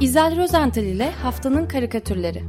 İzel 0.00 0.36
Rozental 0.36 0.84
ile 0.84 1.10
Haftanın 1.10 1.66
Karikatürleri 1.66 2.44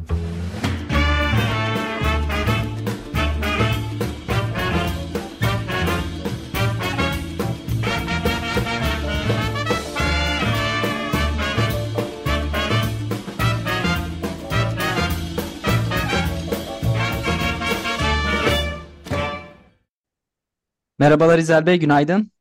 Merhabalar 21.00 21.39
İzel 21.39 21.66
Bey, 21.66 21.79
günaydın. 21.79 22.31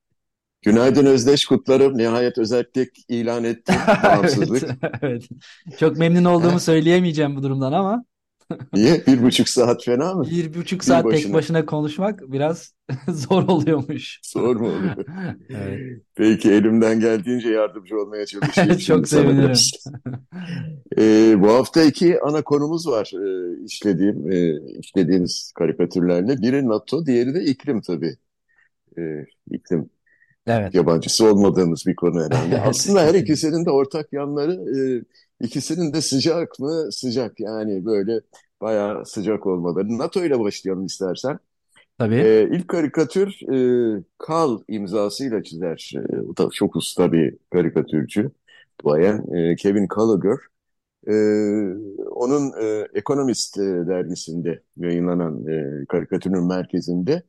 Günaydın 0.62 1.06
Özdeş 1.06 1.44
kutlarım. 1.46 1.98
Nihayet 1.98 2.38
özellik 2.38 3.04
ilan. 3.08 3.44
Evet, 3.44 3.68
Bağımsızlık. 4.04 4.62
evet. 5.02 5.28
Çok 5.78 5.96
memnun 5.98 6.24
olduğumu 6.24 6.60
söyleyemeyeceğim 6.60 7.36
bu 7.36 7.42
durumdan 7.42 7.72
ama 7.72 8.04
Niye? 8.74 9.02
Bir 9.06 9.22
buçuk 9.22 9.48
saat 9.48 9.84
fena 9.84 10.14
mı? 10.14 10.24
bir 10.30 10.54
buçuk 10.54 10.80
Bir 10.80 10.84
saat 10.84 11.10
tek 11.10 11.12
başına. 11.12 11.32
başına 11.34 11.66
konuşmak 11.66 12.20
biraz 12.32 12.74
zor 13.08 13.42
oluyormuş. 13.48 14.20
Zor 14.24 14.56
mu 14.56 14.66
oluyor? 14.68 14.96
Evet, 15.50 16.02
Peki 16.14 16.52
elimden 16.52 17.00
geldiğince 17.00 17.48
yardımcı 17.50 17.98
olmaya 18.00 18.26
çalışayım 18.26 18.78
çok 18.78 19.08
sevinirim. 19.08 19.52
Ee, 20.98 21.34
bu 21.40 21.48
hafta 21.48 21.82
iki 21.82 22.20
ana 22.20 22.42
konumuz 22.42 22.86
var 22.88 23.10
ee, 23.14 23.64
işlediğim, 23.64 24.32
e, 24.32 24.54
işlediğimiz 24.78 25.52
karikatürlerle. 25.58 26.42
Biri 26.42 26.68
NATO, 26.68 27.06
diğeri 27.06 27.34
de 27.34 27.44
iklim 27.44 27.80
tabii. 27.80 28.16
Ee, 28.98 29.26
iklim 29.50 29.90
Evet, 30.48 30.74
yabancısı 30.74 31.26
olmadığımız 31.26 31.84
bir 31.86 31.96
konu 31.96 32.24
herhalde. 32.24 32.60
evet, 32.64 32.66
Aslında 32.66 33.02
her 33.02 33.14
ikisinin 33.14 33.64
de 33.66 33.70
ortak 33.70 34.12
yanları, 34.12 34.52
e, 35.42 35.46
ikisinin 35.46 35.92
de 35.92 36.00
sıcak 36.00 36.60
mı? 36.60 36.92
Sıcak 36.92 37.40
yani 37.40 37.84
böyle 37.84 38.20
bayağı 38.60 39.06
sıcak 39.06 39.46
olmaları. 39.46 39.98
NATO 39.98 40.24
ile 40.24 40.40
başlayalım 40.40 40.86
istersen. 40.86 41.38
Tabii. 41.98 42.14
Ee, 42.16 42.48
ilk 42.52 42.68
karikatür 42.68 43.28
e, 43.98 44.02
Kal 44.18 44.60
imzasıyla 44.68 45.42
çizer. 45.42 45.92
E, 45.96 46.20
o 46.20 46.36
da 46.36 46.48
çok 46.52 46.76
usta 46.76 47.12
bir 47.12 47.36
karikatürcü. 47.52 48.30
Duayen 48.84 49.34
e, 49.36 49.56
Kevin 49.56 49.86
Gallagher. 49.88 50.38
E, 51.08 51.14
onun 52.10 52.52
e, 52.62 52.88
Economist 52.94 53.58
e, 53.58 53.62
dergisinde 53.62 54.62
yayınlanan 54.76 55.46
e, 55.46 55.86
karikatürün 55.88 56.46
merkezinde 56.46 57.22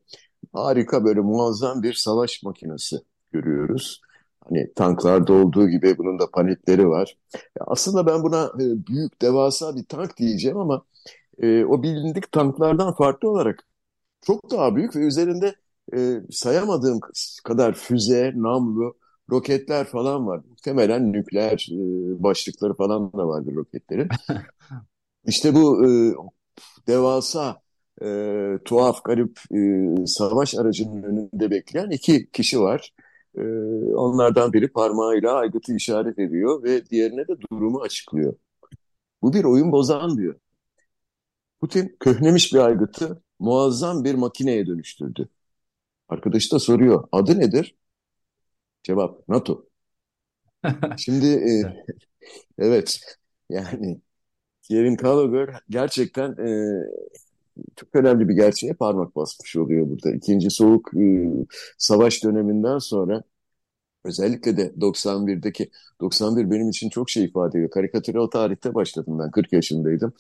harika 0.54 1.06
böyle 1.06 1.20
muazzam 1.20 1.83
bir 1.83 1.94
savaş 1.94 2.44
makinesi 2.44 2.98
görüyoruz. 3.31 4.02
Hani 4.49 4.73
tanklarda 4.73 5.33
olduğu 5.33 5.69
gibi 5.69 5.97
bunun 5.97 6.19
da 6.19 6.31
panelleri 6.31 6.89
var. 6.89 7.17
Aslında 7.59 8.05
ben 8.08 8.23
buna 8.23 8.45
e, 8.45 8.88
büyük 8.88 9.21
devasa 9.21 9.75
bir 9.75 9.86
tank 9.86 10.17
diyeceğim 10.17 10.58
ama 10.58 10.83
e, 11.39 11.66
o 11.66 11.83
bilindik 11.83 12.31
tanklardan 12.31 12.94
farklı 12.95 13.30
olarak 13.30 13.63
çok 14.21 14.52
daha 14.52 14.75
büyük 14.75 14.95
ve 14.95 14.99
üzerinde 14.99 15.55
e, 15.97 16.21
sayamadığım 16.31 16.99
kadar 17.44 17.73
füze, 17.73 18.33
namlu, 18.36 18.97
roketler 19.31 19.88
falan 19.88 20.27
var. 20.27 20.41
Muhtemelen 20.49 21.14
nükleer 21.14 21.67
e, 21.71 22.23
başlıkları 22.23 22.73
falan 22.73 23.14
da 23.14 23.27
vardır 23.27 23.55
roketlerin. 23.55 24.09
İşte 25.25 25.55
bu 25.55 25.86
e, 25.86 25.89
devasa, 26.88 27.61
e, 28.02 28.08
tuhaf, 28.66 29.03
garip 29.03 29.39
e, 29.55 30.05
savaş 30.08 30.55
aracının 30.55 31.03
önünde 31.03 31.52
bekleyen 31.52 31.89
iki 31.89 32.31
kişi 32.31 32.61
var. 32.61 32.93
E, 33.38 33.41
onlardan 33.94 34.53
biri 34.53 34.67
parmağıyla 34.67 35.33
aygıtı 35.33 35.75
işaret 35.75 36.19
ediyor 36.19 36.63
ve 36.63 36.85
diğerine 36.85 37.27
de 37.27 37.41
durumu 37.52 37.81
açıklıyor. 37.81 38.33
Bu 39.21 39.33
bir 39.33 39.44
oyun 39.44 39.71
bozan 39.71 40.17
diyor. 40.17 40.36
Putin 41.61 41.97
köhnemiş 41.99 42.54
bir 42.54 42.59
aygıtı 42.59 43.23
muazzam 43.39 44.04
bir 44.04 44.15
makineye 44.15 44.67
dönüştürdü. 44.67 45.30
Arkadaş 46.09 46.52
da 46.52 46.59
soruyor, 46.59 47.08
adı 47.11 47.39
nedir? 47.39 47.76
Cevap, 48.83 49.30
NATO. 49.30 49.65
Şimdi 50.98 51.27
e, 51.27 51.54
evet 52.58 52.99
yani 53.49 54.02
Kevin 54.64 54.98
Gallagher 54.98 55.61
gerçekten 55.70 56.31
e, 56.31 56.49
çok 57.75 57.95
önemli 57.95 58.30
bir 58.30 58.33
gerçeğe 58.36 58.73
parmak 58.73 59.15
basmış 59.15 59.55
oluyor 59.55 59.89
burada. 59.89 60.11
İkinci 60.11 60.49
Soğuk 60.49 60.92
e, 60.97 61.30
Savaş 61.77 62.23
döneminden 62.23 62.77
sonra 62.80 63.23
özellikle 64.05 64.58
de 64.58 64.73
91'deki 64.81 65.71
91 66.02 66.52
benim 66.52 66.69
için 66.69 66.89
çok 66.89 67.09
şey 67.09 67.25
ifade 67.25 67.58
ediyor. 67.58 67.71
Karikatüre 67.71 68.19
o 68.19 68.30
tarihte 68.30 68.75
başladım 68.75 69.19
ben 69.19 69.31
40 69.31 69.53
yaşındaydım. 69.53 70.14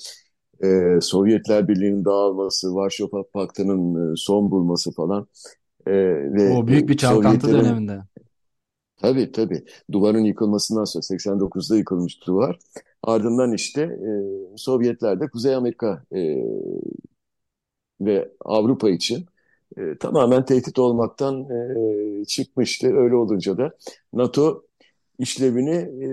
E, 0.63 0.99
Sovyetler 1.01 1.67
Birliği'nin 1.67 2.05
dağılması, 2.05 2.75
Varşova 2.75 3.23
Paktı'nın 3.33 4.13
e, 4.13 4.15
son 4.17 4.51
bulması 4.51 4.91
falan 4.91 5.27
e, 5.87 5.93
ve 6.33 6.43
O 6.45 6.67
büyük 6.67 6.89
e, 6.89 6.89
bir 6.89 6.97
çalkantı 6.97 7.49
Sovyetlerin 7.49 7.51
döneminde. 7.51 8.01
tabii 8.97 9.31
tabii 9.31 9.65
duvarın 9.91 10.23
yıkılmasından 10.23 10.83
sonra 10.83 11.03
89'da 11.03 11.77
yıkılmış 11.77 12.27
duvar. 12.27 12.59
Ardından 13.03 13.53
işte 13.53 13.81
e, 13.81 14.57
Sovyetler 14.57 15.19
de 15.19 15.27
Kuzey 15.29 15.55
Amerika 15.55 16.03
e, 16.15 16.19
ve 18.01 18.29
Avrupa 18.45 18.89
için 18.89 19.25
e, 19.77 19.97
tamamen 19.97 20.45
tehdit 20.45 20.79
olmaktan 20.79 21.49
e, 21.49 22.25
çıkmıştı. 22.25 22.87
Öyle 22.97 23.15
olunca 23.15 23.57
da 23.57 23.71
NATO 24.13 24.63
işlevini 25.19 25.75
e, 26.05 26.09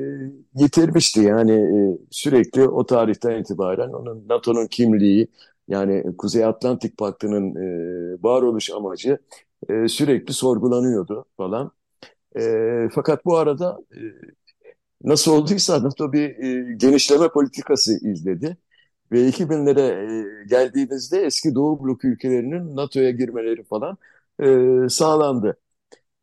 yitirmişti. 0.63 1.21
Yani 1.21 1.53
e, 1.53 1.99
sürekli 2.11 2.69
o 2.69 2.87
tarihten 2.87 3.41
itibaren 3.41 3.89
onun 3.89 4.25
NATO'nun 4.29 4.67
kimliği 4.67 5.29
yani 5.69 6.17
Kuzey 6.19 6.45
Atlantik 6.45 6.99
Paktı'nın 6.99 7.55
e, 7.55 8.19
varoluş 8.23 8.71
amacı 8.71 9.19
e, 9.69 9.89
sürekli 9.89 10.33
sorgulanıyordu 10.35 11.25
falan. 11.37 11.73
E, 12.41 12.43
fakat 12.95 13.25
bu 13.25 13.37
arada 13.37 13.79
e, 13.93 14.01
nasıl 15.05 15.33
olduysa 15.33 15.83
NATO 15.83 16.13
bir 16.13 16.29
e, 16.29 16.75
genişleme 16.77 17.29
politikası 17.29 18.09
izledi. 18.09 18.57
Ve 19.13 19.29
2000'lere 19.29 19.81
e, 20.43 20.45
geldiğimizde 20.47 21.19
eski 21.21 21.55
Doğu 21.55 21.85
Blok 21.85 22.05
ülkelerinin 22.05 22.77
NATO'ya 22.77 23.11
girmeleri 23.11 23.65
falan 23.65 23.99
e, 24.43 24.89
sağlandı. 24.89 25.57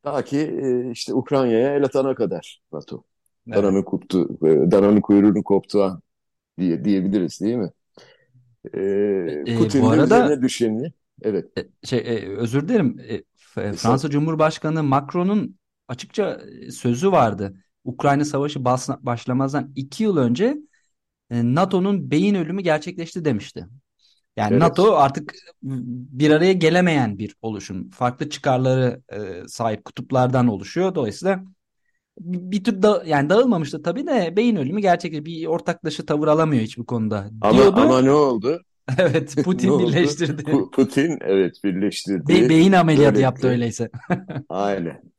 Ta 0.04 0.24
ki 0.26 0.40
e, 0.40 0.92
işte 0.92 1.14
Ukrayna'ya 1.14 1.76
el 1.76 1.84
atana 1.86 2.16
kadar 2.16 2.62
NATO. 2.74 3.04
Evet. 3.52 3.64
Dananın 3.64 3.84
koptu, 3.84 4.30
e, 4.48 4.72
dananın 4.72 5.02
kuyruğunun 5.02 5.42
koptuğu 5.44 5.84
an 5.84 6.02
diye 6.60 6.86
diyebiliriz 6.86 7.42
değil 7.42 7.56
mi? 7.58 7.72
E, 8.74 8.80
E, 9.46 9.54
Putin 9.54 9.82
bu 9.82 9.92
de 9.92 9.96
arada 9.96 10.04
üzerine 10.04 10.42
düşeni, 10.42 10.94
evet, 11.22 11.58
e, 11.58 11.88
şey 11.88 12.00
e, 12.00 12.38
özür 12.38 12.68
dilerim. 12.68 13.00
E, 13.10 13.24
Fransa 13.76 14.10
Cumhurbaşkanı 14.10 14.84
Macron'un 14.84 15.58
açıkça 15.88 16.42
e, 16.68 16.72
sözü 16.72 17.12
vardı. 17.12 17.54
Ukrayna 17.84 18.26
Savaşı 18.26 18.66
başlamazdan 18.66 19.72
iki 19.76 20.04
yıl 20.04 20.18
önce 20.18 20.46
e, 20.46 20.58
NATO'nun 21.32 22.12
beyin 22.12 22.36
ölümü 22.36 22.62
gerçekleşti 22.62 23.26
demişti. 23.26 23.68
Yani 24.38 24.54
evet, 24.54 24.62
NATO 24.62 24.96
artık 24.96 25.34
bir 25.64 26.32
araya 26.32 26.54
gelemeyen 26.54 27.18
bir 27.20 27.36
oluşum. 27.42 27.90
Farklı 27.90 28.30
çıkarları 28.30 29.02
e, 29.14 29.48
sahip 29.48 29.86
kutuplardan 29.86 30.48
oluşuyor. 30.48 30.96
Dolayısıyla 30.96 31.44
bir, 32.20 32.64
tür 32.64 32.82
da, 32.82 33.04
yani 33.08 33.30
dağılmamıştı 33.30 33.84
tabii 33.84 34.08
de 34.08 34.34
beyin 34.38 34.56
ölümü 34.56 34.82
gerçekleşti. 34.82 35.26
Bir 35.26 35.46
ortaklaşa 35.48 36.06
tavır 36.06 36.28
alamıyor 36.28 36.64
hiçbir 36.64 36.86
konuda 36.86 37.30
ama 37.42 37.54
diyordu. 37.58 37.82
ama 37.82 38.02
ne 38.02 38.12
oldu? 38.12 38.62
Evet, 38.98 39.38
Putin 39.44 39.80
birleştirdi. 39.80 40.42
Pu- 40.42 40.72
Putin 40.72 41.18
evet 41.22 41.56
Be- 41.64 41.64
birleştirdi. 41.64 42.50
beyin 42.50 42.72
ameliyatı 42.72 43.22
yaptı 43.22 43.48
Böylelikle 43.48 43.48
öyleyse. 43.48 43.90
aynen. 44.50 45.13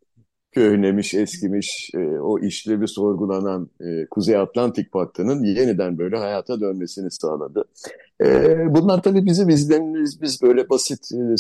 Köhnemiş, 0.55 1.15
eskimiş, 1.15 1.91
e, 1.95 1.99
o 1.99 2.39
işlevi 2.39 2.89
sorgulanan 2.89 3.71
e, 3.81 4.07
Kuzey 4.07 4.37
Atlantik 4.37 4.93
Paktı'nın 4.93 5.45
yeniden 5.45 5.99
böyle 5.99 6.17
hayata 6.17 6.61
dönmesini 6.61 7.11
sağladı. 7.11 7.65
E, 8.25 8.57
bunlar 8.75 9.03
tabii 9.03 9.25
bizim 9.25 9.49
izlenimimiz, 9.49 10.23
biz 10.23 10.43
böyle 10.43 10.69
basit, 10.69 11.13
e, 11.13 11.35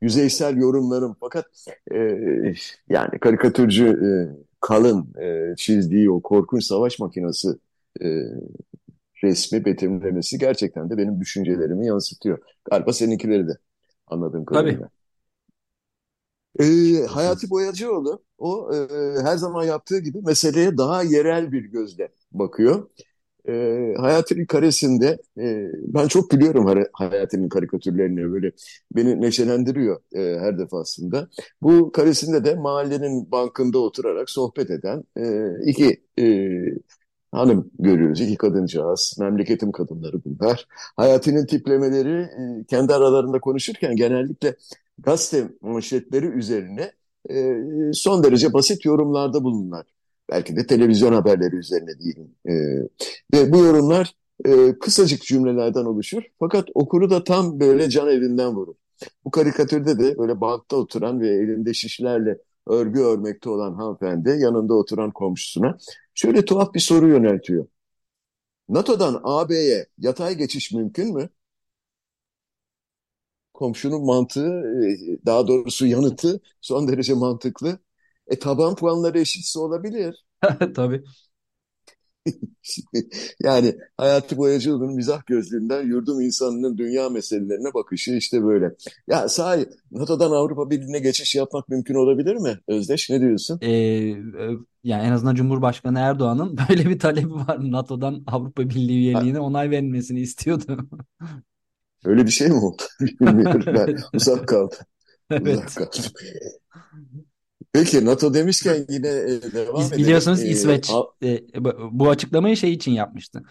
yüzeysel 0.00 0.56
yorumlarım 0.56 1.16
fakat 1.20 1.46
e, 1.94 1.98
yani 2.88 3.18
karikatürcü 3.20 3.86
e, 3.86 4.08
Kalın 4.60 5.14
e, 5.20 5.54
çizdiği 5.56 6.10
o 6.10 6.22
korkunç 6.22 6.64
savaş 6.64 6.98
makinesi 6.98 7.48
e, 8.02 8.06
resmi 9.22 9.64
betimlemesi 9.64 10.38
gerçekten 10.38 10.90
de 10.90 10.98
benim 10.98 11.20
düşüncelerimi 11.20 11.86
yansıtıyor. 11.86 12.38
Galiba 12.70 12.92
seninkileri 12.92 13.48
de 13.48 13.52
anladığım 14.06 14.44
Tabii, 14.44 14.54
kadarıyla. 14.54 14.86
Ee, 14.86 14.95
kesinlikle. 16.60 17.06
Hayati 17.06 17.50
Boyacıoğlu 17.50 18.22
o 18.38 18.70
e, 18.74 18.76
her 19.22 19.36
zaman 19.36 19.64
yaptığı 19.64 19.98
gibi 19.98 20.18
meseleye 20.22 20.76
daha 20.78 21.02
yerel 21.02 21.52
bir 21.52 21.64
gözle 21.64 22.08
bakıyor. 22.32 22.88
E, 23.48 23.94
Hayati'nin 23.98 24.46
karesinde 24.46 25.18
e, 25.38 25.66
ben 25.74 26.08
çok 26.08 26.30
gülüyorum 26.30 26.66
Hay- 26.66 26.88
Hayati'nin 26.92 27.48
karikatürlerine 27.48 28.32
böyle 28.32 28.52
beni 28.96 29.20
neşelendiriyor 29.20 30.00
e, 30.14 30.38
her 30.40 30.58
defasında. 30.58 31.28
Bu 31.62 31.92
karesinde 31.92 32.44
de 32.44 32.54
mahallenin 32.54 33.30
bankında 33.32 33.78
oturarak 33.78 34.30
sohbet 34.30 34.70
eden 34.70 35.04
e, 35.18 35.46
iki 35.66 36.02
e, 36.20 36.24
hanım 37.32 37.70
görüyoruz. 37.78 38.20
İki 38.20 38.36
kadıncağız. 38.36 39.16
Memleketim 39.20 39.72
kadınları 39.72 40.24
bunlar. 40.24 40.66
Hayatının 40.96 41.46
tiplemeleri 41.46 42.22
e, 42.22 42.64
kendi 42.68 42.94
aralarında 42.94 43.40
konuşurken 43.40 43.96
genellikle 43.96 44.56
gazete 44.98 45.48
manşetleri 45.60 46.26
üzerine 46.26 46.92
e, 47.30 47.62
son 47.92 48.24
derece 48.24 48.52
basit 48.52 48.84
yorumlarda 48.84 49.44
bulunurlar. 49.44 49.86
Belki 50.30 50.56
de 50.56 50.66
televizyon 50.66 51.12
haberleri 51.12 51.56
üzerine 51.56 51.98
diyelim. 51.98 52.34
E, 52.48 52.52
ve 53.34 53.52
bu 53.52 53.58
yorumlar 53.58 54.14
e, 54.44 54.78
kısacık 54.78 55.22
cümlelerden 55.22 55.84
oluşur. 55.84 56.22
Fakat 56.38 56.68
okuru 56.74 57.10
da 57.10 57.24
tam 57.24 57.60
böyle 57.60 57.90
can 57.90 58.08
evinden 58.08 58.54
vurur. 58.56 58.74
Bu 59.24 59.30
karikatürde 59.30 59.98
de 59.98 60.18
böyle 60.18 60.40
bankta 60.40 60.76
oturan 60.76 61.20
ve 61.20 61.28
elinde 61.28 61.74
şişlerle 61.74 62.38
örgü 62.66 63.00
örmekte 63.00 63.50
olan 63.50 63.74
hanımefendi 63.74 64.28
yanında 64.28 64.74
oturan 64.74 65.10
komşusuna 65.10 65.78
şöyle 66.14 66.44
tuhaf 66.44 66.74
bir 66.74 66.80
soru 66.80 67.08
yöneltiyor. 67.08 67.66
NATO'dan 68.68 69.20
AB'ye 69.24 69.86
yatay 69.98 70.34
geçiş 70.34 70.72
mümkün 70.72 71.14
mü? 71.14 71.28
Komşunun 73.56 74.06
mantığı, 74.06 74.48
e, 74.86 75.26
daha 75.26 75.48
doğrusu 75.48 75.86
yanıtı 75.86 76.40
son 76.60 76.88
derece 76.88 77.14
mantıklı. 77.14 77.78
E 78.26 78.38
taban 78.38 78.76
puanları 78.76 79.20
eşitse 79.20 79.58
olabilir. 79.58 80.26
Tabii. 80.74 81.04
Yani 83.42 83.74
Hayati 83.96 84.36
Boyacıoğlu'nun 84.36 84.94
mizah 84.94 85.26
gözlüğünden 85.26 85.86
yurdum 85.86 86.20
insanının 86.20 86.78
dünya 86.78 87.08
meselelerine 87.08 87.74
bakışı 87.74 88.12
işte 88.12 88.44
böyle. 88.44 88.74
Ya 89.08 89.28
sahi 89.28 89.66
NATO'dan 89.92 90.30
Avrupa 90.30 90.70
Birliği'ne 90.70 90.98
geçiş 90.98 91.34
yapmak 91.34 91.68
mümkün 91.68 91.94
olabilir 91.94 92.34
mi? 92.36 92.58
Özdeş 92.68 93.10
ne 93.10 93.20
diyorsun? 93.20 93.58
Ee, 93.62 93.70
e, 93.70 94.16
yani 94.84 95.06
en 95.06 95.12
azından 95.12 95.34
Cumhurbaşkanı 95.34 95.98
Erdoğan'ın 95.98 96.56
böyle 96.70 96.88
bir 96.88 96.98
talebi 96.98 97.34
var. 97.34 97.72
NATO'dan 97.72 98.24
Avrupa 98.26 98.70
Birliği 98.70 98.98
üyeliğine 98.98 99.40
onay 99.40 99.70
verilmesini 99.70 100.20
istiyordu. 100.20 100.88
Öyle 102.06 102.26
bir 102.26 102.30
şey 102.30 102.48
mi 102.48 102.54
oldu? 102.54 102.82
Bilmiyorum 103.00 103.62
ben 103.66 103.96
uzak 104.12 104.48
kaldım. 104.48 104.78
Evet. 105.30 105.68
Uzak 105.68 105.92
kaldım. 105.92 106.12
Peki 107.72 108.04
NATO 108.04 108.34
demişken 108.34 108.86
yine 108.88 109.08
e, 109.08 109.52
devam 109.52 109.82
edelim. 109.82 109.98
Biliyorsunuz 109.98 110.42
E, 110.42 110.48
İsveç 110.48 110.90
e, 111.22 111.40
bu 111.90 112.10
açıklamayı 112.10 112.56
şey 112.56 112.72
için 112.72 112.92
yapmıştı. 112.92 113.42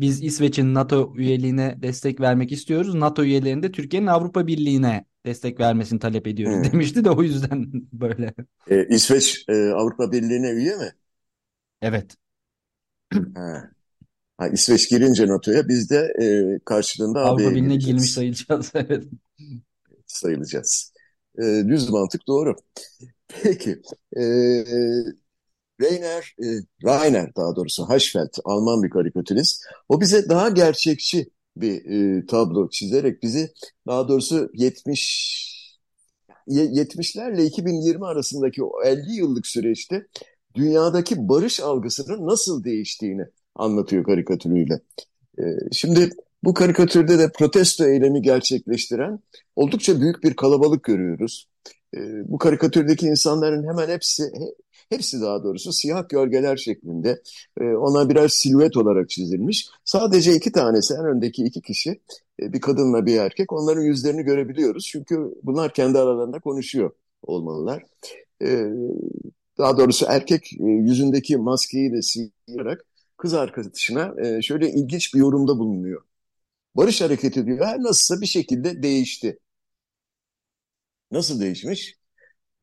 Biz 0.00 0.22
İsveç'in 0.22 0.74
NATO 0.74 1.12
üyeliğine 1.16 1.76
destek 1.82 2.20
vermek 2.20 2.52
istiyoruz. 2.52 2.94
NATO 2.94 3.24
üyelerinin 3.24 3.62
de 3.62 3.72
Türkiye'nin 3.72 4.06
Avrupa 4.06 4.46
Birliği'ne 4.46 5.04
destek 5.26 5.60
vermesini 5.60 5.98
talep 5.98 6.26
ediyoruz 6.26 6.56
hmm. 6.56 6.72
demişti 6.72 7.04
de 7.04 7.10
o 7.10 7.22
yüzden 7.22 7.66
böyle. 7.92 8.34
E, 8.70 8.86
İsveç 8.88 9.44
e, 9.48 9.70
Avrupa 9.70 10.12
Birliği'ne 10.12 10.50
üye 10.50 10.76
mi? 10.76 10.92
Evet. 11.82 12.16
Ha. 13.34 13.77
Ha, 14.38 14.48
İsveç 14.48 14.90
girince 14.90 15.28
NATO'ya 15.28 15.68
biz 15.68 15.90
de 15.90 16.12
e, 16.22 16.58
karşılığında 16.64 17.20
Avrupa 17.20 17.50
Birliği'ne 17.50 17.76
girmiş 17.76 18.10
sayılacağız. 18.12 18.70
Evet. 18.74 19.04
sayılacağız. 20.06 20.92
E, 21.38 21.42
düz 21.68 21.90
mantık 21.90 22.26
doğru. 22.28 22.56
Peki, 23.28 23.82
e, 24.16 24.22
Rainer, 25.80 26.34
e, 26.44 26.46
Rainer 26.84 27.34
daha 27.36 27.56
doğrusu 27.56 27.88
Hirschfeld, 27.90 28.34
Alman 28.44 28.82
bir 28.82 28.90
karikatürist. 28.90 29.62
O 29.88 30.00
bize 30.00 30.28
daha 30.28 30.48
gerçekçi 30.48 31.30
bir 31.56 31.84
e, 32.20 32.26
tablo 32.26 32.70
çizerek 32.70 33.22
bizi 33.22 33.52
daha 33.86 34.08
doğrusu 34.08 34.50
70 34.54 35.48
ye- 36.48 36.64
70'lerle 36.72 37.44
2020 37.44 38.06
arasındaki 38.06 38.64
o 38.64 38.82
50 38.84 39.12
yıllık 39.12 39.46
süreçte 39.46 40.06
dünyadaki 40.54 41.28
barış 41.28 41.60
algısının 41.60 42.26
nasıl 42.26 42.64
değiştiğini 42.64 43.22
anlatıyor 43.58 44.04
karikatürüyle. 44.04 44.80
E, 45.38 45.42
şimdi 45.72 46.10
bu 46.44 46.54
karikatürde 46.54 47.18
de 47.18 47.32
protesto 47.32 47.84
eylemi 47.84 48.22
gerçekleştiren 48.22 49.18
oldukça 49.56 50.00
büyük 50.00 50.22
bir 50.22 50.34
kalabalık 50.34 50.84
görüyoruz. 50.84 51.48
E, 51.96 51.98
bu 52.30 52.38
karikatürdeki 52.38 53.06
insanların 53.06 53.68
hemen 53.68 53.88
hepsi, 53.88 54.22
he- 54.22 54.54
hepsi 54.88 55.20
daha 55.20 55.44
doğrusu 55.44 55.72
siyah 55.72 56.08
gölgeler 56.08 56.56
şeklinde 56.56 57.22
e, 57.60 57.64
ona 57.64 58.08
birer 58.08 58.28
silüet 58.28 58.76
olarak 58.76 59.10
çizilmiş. 59.10 59.68
Sadece 59.84 60.34
iki 60.34 60.52
tanesi, 60.52 60.94
en 60.94 61.04
öndeki 61.04 61.44
iki 61.44 61.62
kişi, 61.62 62.00
e, 62.42 62.52
bir 62.52 62.60
kadınla 62.60 63.06
bir 63.06 63.16
erkek, 63.18 63.52
onların 63.52 63.82
yüzlerini 63.82 64.22
görebiliyoruz. 64.22 64.86
Çünkü 64.92 65.34
bunlar 65.42 65.72
kendi 65.74 65.98
aralarında 65.98 66.40
konuşuyor 66.40 66.90
olmalılar. 67.22 67.82
E, 68.42 68.66
daha 69.58 69.78
doğrusu 69.78 70.06
erkek 70.08 70.52
e, 70.60 70.64
yüzündeki 70.64 71.36
maskeyi 71.36 71.92
de 71.92 72.02
sıyırarak 72.02 72.84
kız 73.18 73.34
arkadaşına 73.34 74.14
e, 74.26 74.42
şöyle 74.42 74.70
ilginç 74.72 75.14
bir 75.14 75.20
yorumda 75.20 75.58
bulunuyor. 75.58 76.02
Barış 76.76 77.00
hareketi 77.00 77.46
diyor, 77.46 77.66
her 77.66 77.78
nasılsa 77.82 78.20
bir 78.20 78.26
şekilde 78.26 78.82
değişti. 78.82 79.38
Nasıl 81.10 81.40
değişmiş? 81.40 81.98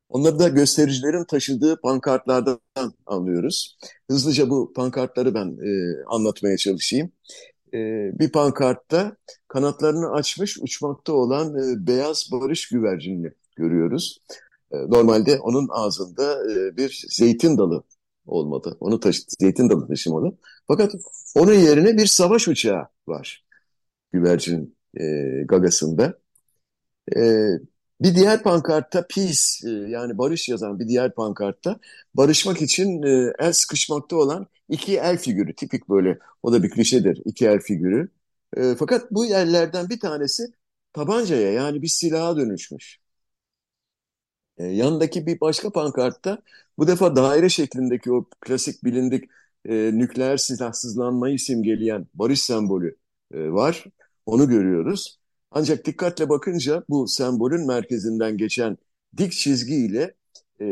Onları 0.08 0.38
da 0.38 0.48
göstericilerin 0.48 1.24
taşıdığı 1.24 1.80
pankartlardan 1.80 2.60
anlıyoruz. 3.06 3.78
Hızlıca 4.10 4.50
bu 4.50 4.72
pankartları 4.72 5.34
ben 5.34 5.58
e, 5.66 6.04
anlatmaya 6.06 6.56
çalışayım. 6.56 7.12
E, 7.74 7.78
bir 8.18 8.32
pankartta 8.32 9.16
kanatlarını 9.48 10.12
açmış 10.12 10.58
uçmakta 10.62 11.12
olan 11.12 11.54
e, 11.58 11.86
beyaz 11.86 12.28
barış 12.32 12.68
güvercinini 12.68 13.32
görüyoruz. 13.56 14.18
E, 14.72 14.76
normalde 14.76 15.38
onun 15.40 15.68
ağzında 15.70 16.52
e, 16.52 16.76
bir 16.76 17.06
zeytin 17.10 17.58
dalı 17.58 17.84
olmalı. 18.26 18.76
Onu 18.80 19.00
taşı 19.00 19.22
zeytin 19.40 19.70
dalı 19.70 19.88
taşımalı. 19.88 20.36
Fakat 20.68 20.92
onun 21.36 21.54
yerine 21.54 21.96
bir 21.96 22.06
savaş 22.06 22.48
uçağı 22.48 22.88
var 23.08 23.44
güvercin 24.12 24.76
e, 25.00 25.04
gagasında. 25.48 26.18
E, 27.16 27.20
bir 28.00 28.14
diğer 28.14 28.42
pankartta 28.42 29.06
peace 29.06 29.40
e, 29.66 29.70
yani 29.70 30.18
barış 30.18 30.48
yazan 30.48 30.78
bir 30.78 30.88
diğer 30.88 31.14
pankartta 31.14 31.78
barışmak 32.14 32.62
için 32.62 33.02
e, 33.02 33.32
el 33.38 33.52
sıkışmakta 33.52 34.16
olan 34.16 34.46
iki 34.68 34.98
el 34.98 35.18
figürü 35.18 35.54
tipik 35.54 35.88
böyle 35.88 36.18
o 36.42 36.52
da 36.52 36.62
bir 36.62 36.70
klişedir 36.70 37.22
iki 37.24 37.46
el 37.46 37.60
figürü. 37.60 38.08
E, 38.56 38.74
fakat 38.78 39.10
bu 39.10 39.24
yerlerden 39.24 39.88
bir 39.90 40.00
tanesi 40.00 40.42
tabancaya 40.92 41.52
yani 41.52 41.82
bir 41.82 41.88
silaha 41.88 42.36
dönüşmüş. 42.36 42.98
E, 44.58 44.66
yanındaki 44.66 45.26
bir 45.26 45.40
başka 45.40 45.70
pankartta 45.70 46.38
bu 46.78 46.86
defa 46.86 47.16
daire 47.16 47.48
şeklindeki 47.48 48.12
o 48.12 48.24
klasik 48.40 48.84
bilindik 48.84 49.24
e, 49.68 49.90
nükleer 49.94 50.36
silahsızlanmayı 50.36 51.38
simgeleyen 51.38 52.06
barış 52.14 52.42
sembolü 52.42 52.96
e, 53.34 53.50
var. 53.50 53.84
Onu 54.26 54.48
görüyoruz. 54.48 55.18
Ancak 55.50 55.86
dikkatle 55.86 56.28
bakınca 56.28 56.84
bu 56.88 57.08
sembolün 57.08 57.66
merkezinden 57.66 58.36
geçen 58.36 58.78
dik 59.16 59.32
çizgiyle 59.32 60.14
e, 60.60 60.66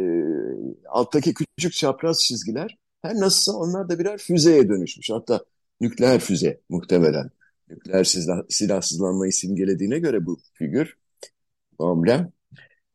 alttaki 0.89 1.35
küçük 1.35 1.73
çapraz 1.73 2.19
çizgiler 2.21 2.79
her 3.03 3.15
nasılsa 3.15 3.53
onlar 3.59 3.89
da 3.89 3.99
birer 3.99 4.19
füzeye 4.19 4.69
dönüşmüş. 4.69 5.11
Hatta 5.11 5.45
nükleer 5.81 6.21
füze 6.21 6.61
muhtemelen. 6.69 7.31
Nükleer 7.71 8.05
silah, 8.05 8.43
silahsızlanmayı 8.49 9.33
simgelediğine 9.33 9.99
göre 9.99 10.27
bu 10.27 10.39
figür, 10.55 10.97
bu. 11.79 12.34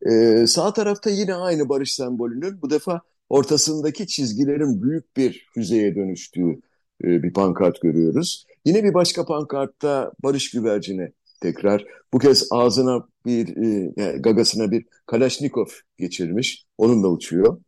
E, 0.06 0.46
sağ 0.46 0.72
tarafta 0.72 1.10
yine 1.10 1.34
aynı 1.34 1.68
barış 1.68 1.94
sembolünün 1.94 2.62
bu 2.62 2.70
defa 2.70 3.00
ortasındaki 3.28 4.06
çizgilerin 4.06 4.82
büyük 4.82 5.16
bir 5.16 5.46
füzeye 5.54 5.94
dönüştüğü 5.94 6.60
e, 7.04 7.22
bir 7.22 7.32
pankart 7.32 7.80
görüyoruz. 7.80 8.46
Yine 8.64 8.84
bir 8.84 8.94
başka 8.94 9.24
pankartta 9.26 10.12
barış 10.22 10.50
güvercini 10.50 11.12
tekrar. 11.40 11.84
Bu 12.12 12.18
kez 12.18 12.48
ağzına 12.50 13.06
bir, 13.26 13.56
e, 13.56 13.92
yani 13.96 14.22
gagasına 14.22 14.70
bir 14.70 14.84
Kalaşnikov 15.06 15.66
geçirmiş. 15.98 16.66
Onunla 16.78 17.08
uçuyor. 17.08 17.60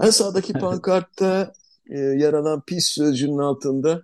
En 0.00 0.10
sağdaki 0.10 0.52
pankartta 0.52 1.52
e, 1.90 1.98
yer 1.98 2.32
alan 2.32 2.62
pis 2.66 2.86
sözcüğünün 2.86 3.38
altında 3.38 4.02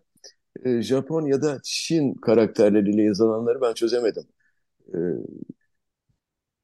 e, 0.65 0.83
Japon 0.83 1.27
ya 1.27 1.43
da 1.43 1.61
Çin 1.65 2.15
karakterleriyle 2.15 3.03
yazılanları 3.03 3.61
ben 3.61 3.75
çözemedim. 3.75 4.25
E, 4.95 4.99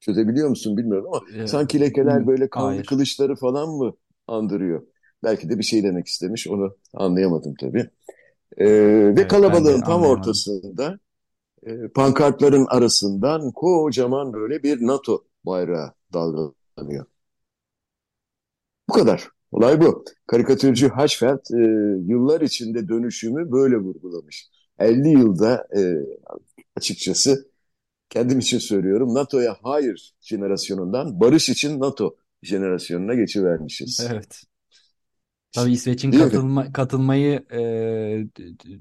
çözebiliyor 0.04 0.48
musun 0.48 0.76
bilmiyorum 0.76 1.06
ama 1.12 1.22
E, 1.26 1.44
sanki 1.44 1.80
lekeler 1.80 2.26
böyle 2.26 2.50
kanlı 2.50 2.70
hayır. 2.74 2.86
kılıçları 2.86 3.36
falan 3.36 3.68
mı 3.70 3.94
andırıyor? 4.26 4.82
Belki 5.24 5.48
de 5.50 5.58
bir 5.58 5.64
şey 5.64 5.82
demek 5.82 6.06
istemiş. 6.06 6.48
Onu 6.48 6.76
anlayamadım 6.94 7.54
tabii. 7.60 7.90
E, 8.58 8.66
ve 9.16 9.28
Evet 9.28 9.28
ben 9.46 9.64
kalabalığın 9.64 9.82
tam 9.82 10.02
ortasında 10.02 10.98
e, 11.66 11.88
pankartların 11.88 12.66
arasından 12.70 13.52
kocaman 13.52 14.32
böyle 14.32 14.62
bir 14.62 14.86
NATO 14.86 15.24
bayrağı 15.46 15.94
dalgalanıyor. 16.14 17.06
Bu 18.88 18.92
kadar. 18.92 19.28
Olay 19.52 19.80
bu. 19.80 20.04
Karikatürcü 20.26 20.88
Hirschfeld 20.90 21.38
e, 21.54 21.58
yıllar 22.12 22.40
içinde 22.40 22.88
dönüşümü 22.88 23.52
böyle 23.52 23.76
vurgulamış. 23.76 24.48
50 24.78 25.08
yılda 25.08 25.66
e, 25.76 25.94
açıkçası 26.76 27.48
kendim 28.10 28.38
için 28.38 28.58
söylüyorum 28.58 29.14
NATO'ya 29.14 29.56
hayır 29.62 30.14
jenerasyonundan 30.20 31.20
barış 31.20 31.48
için 31.48 31.80
NATO 31.80 32.16
jenerasyonuna 32.42 33.14
geçivermişiz. 33.14 34.06
Evet. 34.10 34.42
Tabii 35.52 35.72
İsveç'in 35.72 36.10
katılma, 36.10 36.72
katılmayı 36.72 37.44
e, 37.52 37.60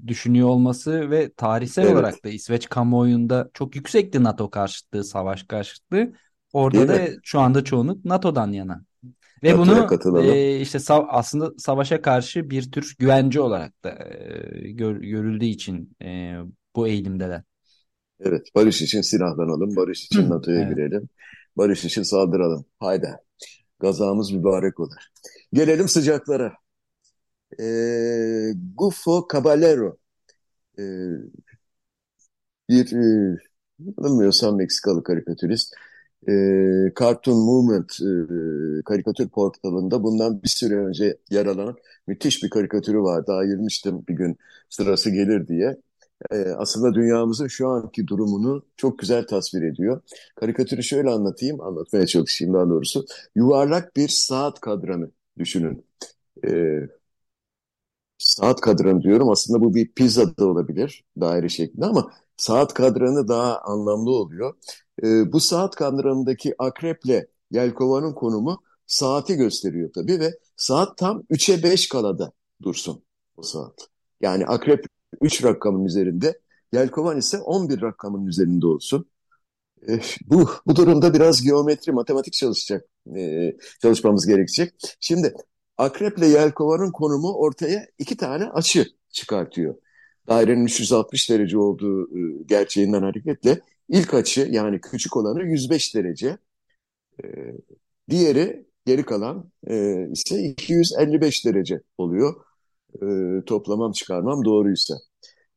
düşünüyor 0.06 0.48
olması 0.48 1.10
ve 1.10 1.32
tarihsel 1.32 1.82
evet. 1.82 1.94
olarak 1.94 2.24
da 2.24 2.28
İsveç 2.28 2.68
kamuoyunda 2.68 3.50
çok 3.54 3.76
yüksekti 3.76 4.22
NATO 4.22 4.50
karşıtlığı, 4.50 5.04
savaş 5.04 5.42
karşıtlığı. 5.42 6.12
Orada 6.52 6.78
Değil 6.78 6.88
da 6.88 7.12
mi? 7.12 7.18
şu 7.22 7.40
anda 7.40 7.64
çoğunluk 7.64 8.04
NATO'dan 8.04 8.52
yana. 8.52 8.84
Ve 9.42 9.58
bunu 9.58 9.88
e, 10.22 10.60
işte 10.60 10.78
sav 10.78 11.04
aslında 11.08 11.52
savaşa 11.58 12.02
karşı 12.02 12.50
bir 12.50 12.72
tür 12.72 12.96
güvence 12.98 13.40
olarak 13.40 13.84
da 13.84 13.90
e, 13.90 14.70
gör 14.70 14.96
görüldüğü 14.96 15.44
için 15.44 15.96
e, 16.02 16.34
bu 16.76 16.88
eğilimdeler. 16.88 17.42
Evet, 18.20 18.46
barış 18.54 18.82
için 18.82 19.00
silahlanalım, 19.00 19.76
barış 19.76 20.04
için 20.04 20.30
NATO'ya 20.30 20.60
evet. 20.62 20.76
girelim, 20.76 21.08
barış 21.56 21.84
için 21.84 22.02
saldıralım. 22.02 22.64
Haydi, 22.80 23.16
gazamız 23.80 24.32
mübarek 24.32 24.80
olur. 24.80 25.02
Gelelim 25.52 25.88
sıcaklara. 25.88 26.52
E, 27.60 27.64
Gufo 28.76 29.28
Caballero, 29.32 29.96
e, 30.78 30.82
bir 32.68 32.92
e, 32.92 33.36
bilmiyorsam 33.78 34.56
Meksikalı 34.56 35.02
karikatürist, 35.02 35.74
e, 36.28 36.32
Cartoon 37.00 37.38
Movement 37.46 37.92
e, 38.00 38.82
karikatür 38.84 39.28
portalında 39.28 40.02
bundan 40.02 40.42
bir 40.42 40.48
süre 40.48 40.76
önce 40.76 41.18
yer 41.30 41.46
alan 41.46 41.76
müthiş 42.06 42.42
bir 42.42 42.50
karikatürü 42.50 43.00
vardı. 43.02 43.32
Ayırmıştım 43.32 44.04
bir 44.08 44.14
gün 44.14 44.36
sırası 44.70 45.10
gelir 45.10 45.48
diye. 45.48 45.76
E, 46.32 46.36
aslında 46.58 46.94
dünyamızın 46.94 47.46
şu 47.48 47.68
anki 47.68 48.06
durumunu 48.06 48.62
çok 48.76 48.98
güzel 48.98 49.26
tasvir 49.26 49.62
ediyor. 49.62 50.00
Karikatürü 50.36 50.82
şöyle 50.82 51.10
anlatayım, 51.10 51.60
anlatmaya 51.60 52.06
çalışayım 52.06 52.54
daha 52.54 52.68
doğrusu. 52.68 53.06
Yuvarlak 53.34 53.96
bir 53.96 54.08
saat 54.08 54.60
kadranı 54.60 55.10
düşünün. 55.38 55.86
E, 56.48 56.50
saat 58.18 58.60
kadranı 58.60 59.02
diyorum 59.02 59.30
aslında 59.30 59.60
bu 59.60 59.74
bir 59.74 59.92
pizza 59.92 60.36
da 60.36 60.46
olabilir 60.46 61.04
daire 61.20 61.48
şeklinde 61.48 61.86
ama 61.86 62.12
saat 62.36 62.74
kadranı 62.74 63.28
daha 63.28 63.58
anlamlı 63.60 64.10
oluyor. 64.10 64.54
E, 65.02 65.32
bu 65.32 65.40
saat 65.40 65.74
kadranındaki 65.76 66.54
akreple 66.58 67.26
yelkovanın 67.50 68.12
konumu 68.14 68.62
saati 68.86 69.34
gösteriyor 69.36 69.90
tabii 69.94 70.20
ve 70.20 70.30
saat 70.56 70.98
tam 70.98 71.22
3'e 71.30 71.62
5 71.62 71.88
kalada 71.88 72.32
dursun 72.62 73.02
o 73.36 73.42
saat. 73.42 73.88
Yani 74.20 74.46
akrep 74.46 74.86
3 75.20 75.44
rakamın 75.44 75.84
üzerinde, 75.84 76.40
yelkovan 76.72 77.18
ise 77.18 77.38
11 77.38 77.82
rakamın 77.82 78.26
üzerinde 78.26 78.66
olsun. 78.66 79.06
E, 79.88 80.00
bu, 80.26 80.50
bu 80.66 80.76
durumda 80.76 81.14
biraz 81.14 81.42
geometri, 81.42 81.92
matematik 81.92 82.32
çalışacak, 82.32 82.84
e, 83.16 83.52
çalışmamız 83.82 84.26
gerekecek. 84.26 84.74
Şimdi 85.00 85.34
akreple 85.78 86.26
yelkovanın 86.26 86.92
konumu 86.92 87.32
ortaya 87.32 87.86
iki 87.98 88.16
tane 88.16 88.44
açı 88.44 88.86
çıkartıyor. 89.10 89.74
Dairenin 90.28 90.64
360 90.64 91.30
derece 91.30 91.58
olduğu 91.58 92.02
e, 92.18 92.42
gerçeğinden 92.46 93.02
hareketle 93.02 93.60
ilk 93.88 94.14
açı 94.14 94.48
yani 94.50 94.80
küçük 94.80 95.16
olanı 95.16 95.42
105 95.42 95.94
derece. 95.94 96.38
E, 97.24 97.26
diğeri 98.10 98.66
geri 98.86 99.04
kalan 99.04 99.50
e, 99.66 100.06
ise 100.12 100.42
255 100.42 101.46
derece 101.46 101.80
oluyor. 101.98 102.34
Toplamam 103.46 103.92
çıkarmam 103.92 104.44
doğruysa. 104.44 104.94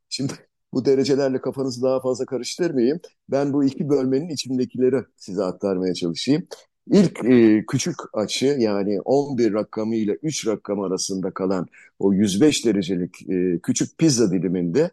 Şimdi 0.10 0.34
bu 0.74 0.86
derecelerle 0.86 1.42
kafanızı 1.42 1.82
daha 1.82 2.02
fazla 2.02 2.26
karıştırmayayım. 2.26 3.00
Ben 3.30 3.54
bu 3.54 3.64
iki 3.64 3.90
bölmenin 3.90 4.30
içindekileri 4.30 5.04
size 5.18 5.44
aktarmaya 5.44 5.94
çalışayım. 5.94 6.48
İlk 6.92 7.26
e, 7.26 7.66
küçük 7.68 7.96
açı 8.14 8.46
yani 8.46 9.02
11 9.02 9.54
rakamı 9.54 9.96
ile 9.96 10.18
3 10.24 10.48
rakam 10.48 10.82
arasında 10.82 11.32
kalan 11.32 11.68
o 12.00 12.14
105 12.14 12.66
derecelik 12.66 13.30
e, 13.30 13.60
küçük 13.64 13.98
pizza 13.98 14.32
diliminde 14.32 14.92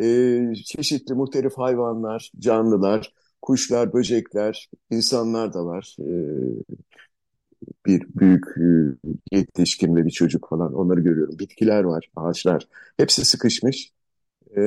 e, 0.00 0.54
çeşitli 0.64 1.14
muhtelif 1.14 1.58
hayvanlar, 1.58 2.32
canlılar, 2.38 3.14
kuşlar, 3.42 3.92
böcekler, 3.92 4.70
insanlar 4.90 5.54
da 5.54 5.66
var. 5.66 5.96
E, 6.00 6.10
bir 7.86 8.06
büyük 8.14 8.44
e, 8.56 9.36
yetişkin 9.36 9.96
ve 9.96 10.06
bir 10.06 10.10
çocuk 10.10 10.48
falan 10.48 10.74
onları 10.74 11.00
görüyorum. 11.00 11.38
Bitkiler 11.38 11.84
var, 11.84 12.10
ağaçlar. 12.16 12.68
Hepsi 12.96 13.24
sıkışmış. 13.24 13.92
E, 14.56 14.60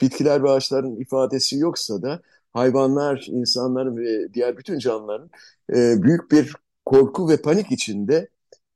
bitkiler 0.00 0.42
ve 0.42 0.50
ağaçların 0.50 0.96
ifadesi 0.96 1.58
yoksa 1.58 2.02
da 2.02 2.20
hayvanlar, 2.52 3.26
insanların 3.30 3.96
ve 3.96 4.34
diğer 4.34 4.56
bütün 4.56 4.78
canlıların 4.78 5.30
e, 5.74 6.02
büyük 6.02 6.32
bir 6.32 6.52
korku 6.86 7.28
ve 7.28 7.36
panik 7.36 7.72
içinde 7.72 8.28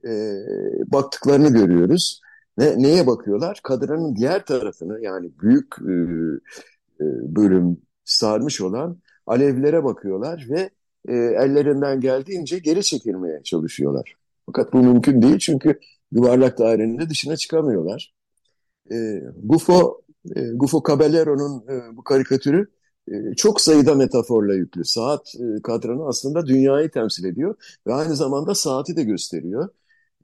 e, 0.04 0.10
baktıklarını 0.86 1.48
görüyoruz. 1.48 2.20
Ne, 2.58 2.82
neye 2.82 3.06
bakıyorlar? 3.06 3.60
Kadranın 3.62 4.16
diğer 4.16 4.46
tarafını 4.46 5.00
yani 5.00 5.30
büyük 5.42 5.74
e, 5.80 5.92
e, 7.00 7.04
bölüm 7.36 7.76
sarmış 8.04 8.60
olan 8.60 8.98
alevlere 9.26 9.84
bakıyorlar 9.84 10.46
ve 10.50 10.70
e, 11.08 11.14
ellerinden 11.14 12.00
geldiğince 12.00 12.58
geri 12.58 12.84
çekilmeye 12.84 13.42
çalışıyorlar. 13.42 14.14
Fakat 14.46 14.72
bu 14.72 14.78
mümkün 14.78 15.22
değil 15.22 15.38
çünkü 15.38 15.78
yuvarlak 16.12 16.58
dairenin 16.58 16.98
de 16.98 17.10
dışına 17.10 17.36
çıkamıyorlar. 17.36 18.14
E, 18.92 19.22
Gufo, 19.44 20.02
e, 20.36 20.40
Gufo 20.54 20.82
Caballero'nun 20.88 21.64
e, 21.68 21.96
bu 21.96 22.04
karikatürü 22.04 22.68
e, 23.08 23.34
çok 23.36 23.60
sayıda 23.60 23.94
metaforla 23.94 24.54
yüklü. 24.54 24.84
Saat 24.84 25.34
e, 25.34 25.62
kadranı 25.62 26.06
aslında 26.08 26.46
dünyayı 26.46 26.90
temsil 26.90 27.24
ediyor 27.24 27.54
ve 27.86 27.94
aynı 27.94 28.16
zamanda 28.16 28.54
saati 28.54 28.96
de 28.96 29.02
gösteriyor. 29.02 29.68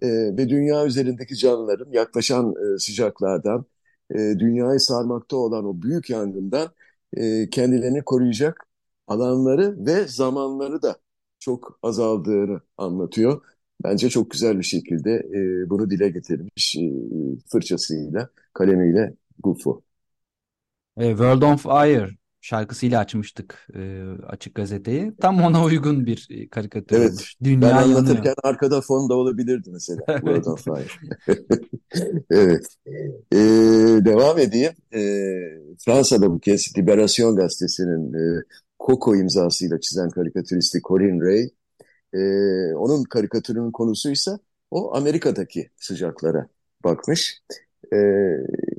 E, 0.02 0.09
ve 0.09 0.49
dünya 0.49 0.87
üzerindeki 0.87 1.37
canlıların 1.37 1.93
yaklaşan 1.93 2.54
sıcaklardan, 2.78 3.64
dünyayı 4.14 4.81
sarmakta 4.81 5.37
olan 5.37 5.64
o 5.64 5.83
büyük 5.83 6.11
yangından 6.11 6.69
kendilerini 7.50 8.02
koruyacak 8.04 8.66
alanları 9.06 9.87
ve 9.87 10.08
zamanları 10.08 10.82
da 10.82 10.96
çok 11.38 11.78
azaldığını 11.82 12.61
anlatıyor. 12.78 13.42
Bence 13.84 14.08
çok 14.08 14.30
güzel 14.30 14.58
bir 14.58 14.64
şekilde 14.64 15.23
bunu 15.70 15.90
dile 15.90 16.08
getirmiş 16.08 16.76
fırçasıyla, 17.52 18.28
kalemiyle 18.52 19.14
Gufo. 19.42 19.82
World 20.96 21.42
on 21.42 21.56
Fire 21.56 22.11
şarkısıyla 22.44 23.00
açmıştık 23.00 23.68
e, 23.75 24.02
Açık 24.28 24.54
Gazete'yi. 24.54 25.12
Tam 25.20 25.42
ona 25.42 25.64
uygun 25.64 26.06
bir 26.06 26.28
e, 26.30 26.49
karikatür 26.49 26.96
evet, 26.96 27.11
olmuş. 27.11 27.37
Dünya 27.44 27.61
ben 27.61 27.76
anlatırken 27.76 28.14
yanıyor. 28.16 28.37
arkada 28.42 28.80
fon 28.80 29.08
da 29.08 29.14
olabilirdi 29.14 29.70
mesela. 29.73 30.00
evet. 30.08 30.46
evet. 32.30 32.66
Ee, 33.32 33.38
devam 34.04 34.38
edeyim. 34.38 34.73
Ee, 34.94 34.99
Fransa'da 35.84 36.30
bu 36.30 36.38
kez 36.38 36.78
Liberasyon 36.78 37.37
Gazetesi'nin 37.37 38.12
e, 38.12 38.42
Coco 38.87 39.17
imzasıyla 39.17 39.81
çizen 39.81 40.11
karikatüristi 40.11 40.81
Corinne 40.88 41.25
Ray. 41.25 41.50
E, 42.14 42.19
onun 42.75 43.05
karikatürünün 43.05 43.71
konusuysa 43.71 44.38
o 44.71 44.95
Amerika'daki 44.97 45.71
sıcaklara 45.76 46.49
bakmış. 46.85 47.43
E, 47.93 47.97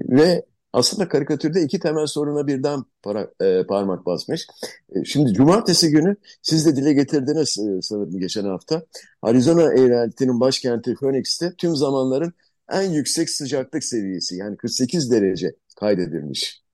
ve 0.10 0.46
aslında 0.74 1.08
karikatürde 1.08 1.62
iki 1.62 1.80
temel 1.80 2.08
soruna 2.08 2.48
birden 2.48 2.84
para, 3.04 3.32
e, 3.42 3.66
parmak 3.68 4.06
basmış. 4.06 4.48
E, 4.96 5.06
şimdi 5.06 5.34
cumartesi 5.34 5.90
günü 5.90 6.16
siz 6.42 6.66
de 6.66 6.76
dile 6.76 6.94
getirdiniz 6.94 7.58
e, 7.60 7.82
sanırım 7.82 8.20
geçen 8.20 8.46
hafta. 8.46 8.86
Arizona 9.22 9.74
eyaletinin 9.74 10.40
başkenti 10.40 10.96
Phoenix'te 10.96 11.54
tüm 11.58 11.76
zamanların 11.76 12.34
en 12.72 12.92
yüksek 12.92 13.30
sıcaklık 13.30 13.84
seviyesi 13.84 14.36
yani 14.36 14.58
48 14.58 15.12
derece 15.12 15.56
kaydedilmiş. 15.76 16.64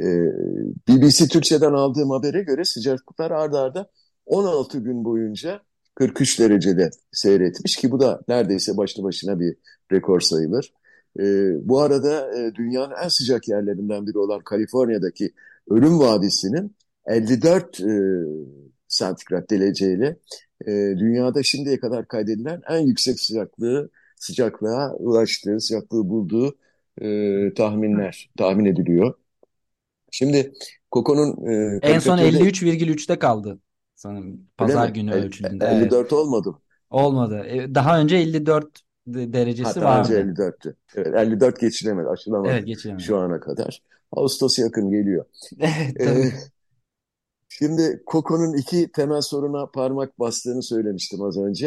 E, 0.00 0.06
BBC 0.88 1.28
Türkçe'den 1.28 1.72
aldığım 1.72 2.10
habere 2.10 2.42
göre 2.42 2.64
sıcaklıklar 2.64 3.30
ardarda 3.30 3.80
arda 3.80 3.90
16 4.26 4.78
gün 4.78 5.04
boyunca 5.04 5.60
43 5.94 6.40
derecede 6.40 6.90
seyretmiş 7.12 7.76
ki 7.76 7.90
bu 7.90 8.00
da 8.00 8.20
neredeyse 8.28 8.76
başlı 8.76 9.02
başına 9.02 9.40
bir 9.40 9.56
rekor 9.92 10.20
sayılır. 10.20 10.72
E, 11.20 11.24
bu 11.68 11.80
arada 11.80 12.38
e, 12.38 12.54
dünyanın 12.54 12.94
en 13.04 13.08
sıcak 13.08 13.48
yerlerinden 13.48 14.06
biri 14.06 14.18
olan 14.18 14.40
Kaliforniya'daki 14.40 15.32
Ölüm 15.70 15.98
Vadisi'nin 15.98 16.76
54 17.06 17.80
e, 17.80 17.86
santigrat 18.88 19.50
dereceyle 19.50 20.16
e, 20.66 20.70
dünyada 20.98 21.42
şimdiye 21.42 21.80
kadar 21.80 22.08
kaydedilen 22.08 22.62
en 22.70 22.78
yüksek 22.78 23.20
sıcaklığı 23.20 23.90
sıcaklığa 24.16 24.94
ulaştığı, 24.94 25.60
sıcaklığı 25.60 26.08
bulduğu 26.08 26.56
e, 27.00 27.54
tahminler, 27.54 28.30
tahmin 28.38 28.64
ediliyor. 28.64 29.14
Şimdi 30.10 30.52
Koko'nun... 30.90 31.46
E, 31.50 31.78
en 31.82 31.98
son 31.98 32.18
53,3'te 32.18 33.18
kaldı 33.18 33.58
sanırım 33.98 34.40
pazar 34.56 34.88
günü 34.88 35.12
ölçüldüğünde. 35.12 35.66
54 35.66 35.92
evet. 35.92 36.12
olmadı. 36.12 36.54
Olmadı. 36.90 37.44
E, 37.46 37.74
daha 37.74 38.00
önce 38.00 38.16
54 38.16 38.82
derecesi 39.06 39.82
vardı. 39.82 40.14
önce 40.14 40.42
54'tü. 40.42 40.74
Evet, 40.94 41.14
54 41.14 41.60
geçilemedi, 41.60 42.08
aşılamadı 42.08 42.52
evet, 42.52 42.66
geçilemedi. 42.66 43.02
şu 43.02 43.18
ana 43.18 43.40
kadar. 43.40 43.82
Ağustos 44.12 44.58
yakın 44.58 44.90
geliyor. 44.90 45.24
evet. 45.60 46.00
Ee, 46.00 46.32
şimdi 47.48 48.02
Koko'nun 48.06 48.56
iki 48.56 48.92
temel 48.92 49.20
soruna 49.20 49.66
parmak 49.66 50.18
bastığını 50.18 50.62
söylemiştim 50.62 51.22
az 51.22 51.38
önce. 51.38 51.66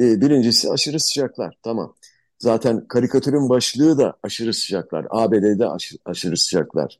Ee, 0.00 0.20
birincisi 0.20 0.70
aşırı 0.70 1.00
sıcaklar. 1.00 1.58
Tamam. 1.62 1.94
Zaten 2.38 2.88
karikatürün 2.88 3.48
başlığı 3.48 3.98
da 3.98 4.16
aşırı 4.22 4.54
sıcaklar. 4.54 5.06
ABD'de 5.10 5.66
aşırı 6.04 6.36
sıcaklar. 6.36 6.98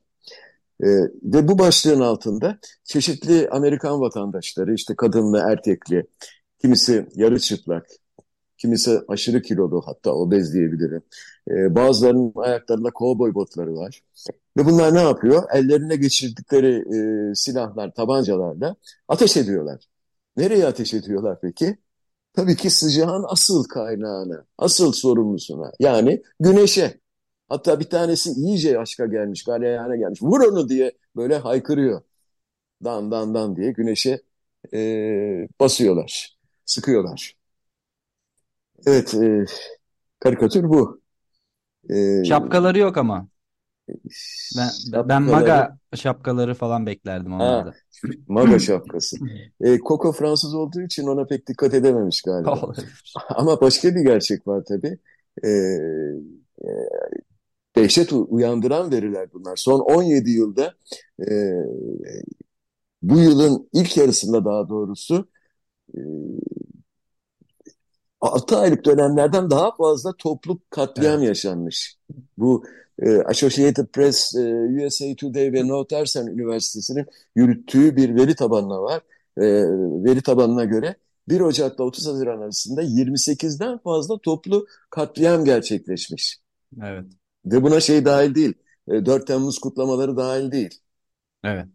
E, 0.83 0.87
ve 1.23 1.47
bu 1.47 1.59
başlığın 1.59 2.01
altında 2.01 2.59
çeşitli 2.83 3.49
Amerikan 3.49 4.01
vatandaşları 4.01 4.73
işte 4.73 4.95
kadınlı, 4.95 5.39
erkekli, 5.39 6.07
kimisi 6.61 7.07
yarı 7.15 7.39
çıplak, 7.39 7.87
kimisi 8.57 8.99
aşırı 9.07 9.41
kilolu 9.41 9.81
hatta 9.85 10.11
obez 10.13 10.53
diyebilirim. 10.53 11.01
E, 11.51 11.75
bazılarının 11.75 12.33
ayaklarında 12.35 12.91
kovboy 12.91 13.33
botları 13.33 13.75
var. 13.75 14.01
Ve 14.57 14.65
bunlar 14.65 14.93
ne 14.93 15.01
yapıyor? 15.01 15.43
Ellerine 15.53 15.95
geçirdikleri 15.95 16.75
e, 17.31 17.35
silahlar, 17.35 17.93
tabancalarla 17.93 18.75
ateş 19.07 19.37
ediyorlar. 19.37 19.85
Nereye 20.37 20.65
ateş 20.67 20.93
ediyorlar 20.93 21.39
peki? 21.41 21.77
Tabii 22.33 22.55
ki 22.55 22.69
sıcağın 22.69 23.25
asıl 23.29 23.63
kaynağına, 23.63 24.45
asıl 24.57 24.91
sorumlusuna 24.91 25.71
yani 25.79 26.23
güneşe. 26.39 26.99
Hatta 27.49 27.79
bir 27.79 27.89
tanesi 27.89 28.31
iyice 28.31 28.79
aşka 28.79 29.05
gelmiş, 29.05 29.43
galeyana 29.43 29.95
gelmiş. 29.95 30.23
Vur 30.23 30.41
onu 30.41 30.69
diye 30.69 30.91
böyle 31.15 31.37
haykırıyor. 31.37 32.01
Dan 32.83 33.11
dan 33.11 33.33
dan 33.33 33.55
diye 33.55 33.71
güneşe 33.71 34.21
e, 34.73 34.79
basıyorlar, 35.59 36.37
sıkıyorlar. 36.65 37.35
Evet, 38.85 39.13
e, 39.13 39.45
karikatür 40.19 40.63
bu. 40.63 41.01
E, 41.89 42.23
Şapkaları 42.25 42.79
yok 42.79 42.97
ama. 42.97 43.27
Ben, 44.57 45.09
ben 45.09 45.21
maga 45.21 45.77
şapkaları 45.95 46.53
falan 46.53 46.85
beklerdim 46.85 47.33
onlarda. 47.33 47.73
maga 48.27 48.59
şapkası. 48.69 49.17
E, 49.61 49.77
Coco 49.77 50.11
Fransız 50.11 50.53
olduğu 50.53 50.81
için 50.81 51.07
ona 51.07 51.25
pek 51.25 51.47
dikkat 51.47 51.73
edememiş 51.73 52.21
galiba. 52.21 52.73
Ama 53.29 53.61
başka 53.61 53.95
bir 53.95 54.01
gerçek 54.01 54.47
var 54.47 54.63
tabii. 54.67 54.97
E, 55.43 55.49
e, 56.63 56.69
dehşet 57.77 58.13
uyandıran 58.13 58.91
veriler 58.91 59.29
bunlar. 59.33 59.55
Son 59.55 59.79
17 59.79 60.29
yılda 60.29 60.73
e, 61.19 61.33
bu 63.01 63.19
yılın 63.19 63.69
ilk 63.73 63.97
yarısında 63.97 64.45
daha 64.45 64.69
doğrusu 64.69 65.27
e, 65.97 65.99
6 68.21 68.57
aylık 68.57 68.85
dönemlerden 68.85 69.49
daha 69.49 69.75
fazla 69.75 70.13
toplu 70.17 70.59
katliam 70.69 71.17
evet. 71.17 71.27
yaşanmış. 71.27 71.97
Bu 72.37 72.63
e, 72.99 73.17
Associated 73.17 73.85
Press, 73.87 74.35
e, 74.35 74.39
USA 74.85 75.15
Today 75.15 75.53
ve 75.53 75.67
Northwestern 75.67 76.27
Üniversitesi'nin 76.27 77.05
yürüttüğü 77.35 77.95
bir 77.95 78.15
veri 78.15 78.35
tabanına 78.35 78.81
var. 78.81 79.01
E, 79.37 79.43
veri 80.03 80.21
tabanına 80.21 80.65
göre 80.65 80.95
1 81.29 81.41
Ocak'la 81.41 81.83
30 81.83 82.07
Haziran 82.07 82.41
arasında 82.41 82.83
28'den 82.83 83.77
fazla 83.77 84.17
toplu 84.17 84.67
katliam 84.89 85.45
gerçekleşmiş. 85.45 86.37
Evet. 86.83 87.05
Ve 87.51 87.63
buna 87.63 87.79
şey 87.79 88.05
dahil 88.05 88.35
değil, 88.35 88.53
e, 88.87 89.05
4 89.05 89.27
Temmuz 89.27 89.59
kutlamaları 89.59 90.17
dahil 90.17 90.51
değil. 90.51 90.79
Evet. 91.43 91.65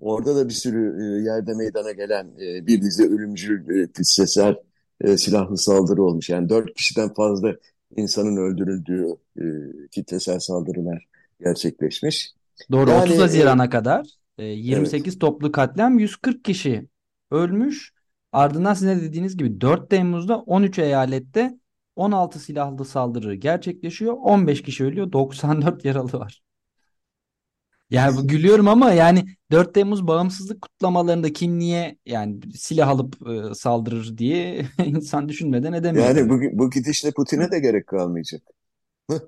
Orada 0.00 0.36
da 0.36 0.48
bir 0.48 0.54
sürü 0.54 1.02
e, 1.02 1.22
yerde 1.22 1.54
meydana 1.54 1.92
gelen 1.92 2.26
e, 2.40 2.66
bir 2.66 2.82
dizi 2.82 3.04
ölümcül, 3.04 3.80
e, 3.80 3.88
e, 5.00 5.16
silahlı 5.16 5.58
saldırı 5.58 6.02
olmuş. 6.02 6.30
Yani 6.30 6.48
dört 6.48 6.74
kişiden 6.74 7.14
fazla 7.14 7.54
insanın 7.96 8.36
öldürüldüğü 8.36 9.06
e, 9.38 9.44
kitlesel 9.90 10.38
saldırılar 10.38 11.04
gerçekleşmiş. 11.40 12.32
Doğru 12.72 12.90
yani, 12.90 13.02
30 13.02 13.18
Haziran'a 13.18 13.64
e, 13.64 13.70
kadar 13.70 14.06
e, 14.38 14.44
28 14.44 15.12
evet. 15.12 15.20
toplu 15.20 15.52
katliam 15.52 15.98
140 15.98 16.44
kişi 16.44 16.88
ölmüş. 17.30 17.92
Ardından 18.32 18.74
sizin 18.74 19.00
dediğiniz 19.00 19.36
gibi 19.36 19.60
4 19.60 19.90
Temmuz'da 19.90 20.38
13 20.38 20.78
eyalette 20.78 21.59
16 22.00 22.38
silahlı 22.38 22.84
saldırı 22.84 23.34
gerçekleşiyor. 23.34 24.12
15 24.12 24.62
kişi 24.62 24.84
ölüyor. 24.84 25.12
94 25.12 25.84
yaralı 25.84 26.12
var. 26.12 26.42
Yani 27.90 28.26
gülüyorum 28.26 28.68
ama 28.68 28.92
yani 28.92 29.24
4 29.50 29.74
Temmuz 29.74 30.06
bağımsızlık 30.06 30.62
kutlamalarında 30.62 31.32
kim 31.32 31.58
niye 31.58 31.98
yani 32.06 32.52
silah 32.54 32.88
alıp 32.88 33.28
e, 33.28 33.54
saldırır 33.54 34.18
diye 34.18 34.66
insan 34.84 35.28
düşünmeden 35.28 35.72
edemiyor. 35.72 36.06
Yani 36.06 36.28
bu, 36.28 36.58
bu 36.58 36.70
gidişle 36.70 37.10
Putin'e 37.10 37.50
de 37.50 37.58
gerek 37.58 37.86
kalmayacak. 37.86 38.42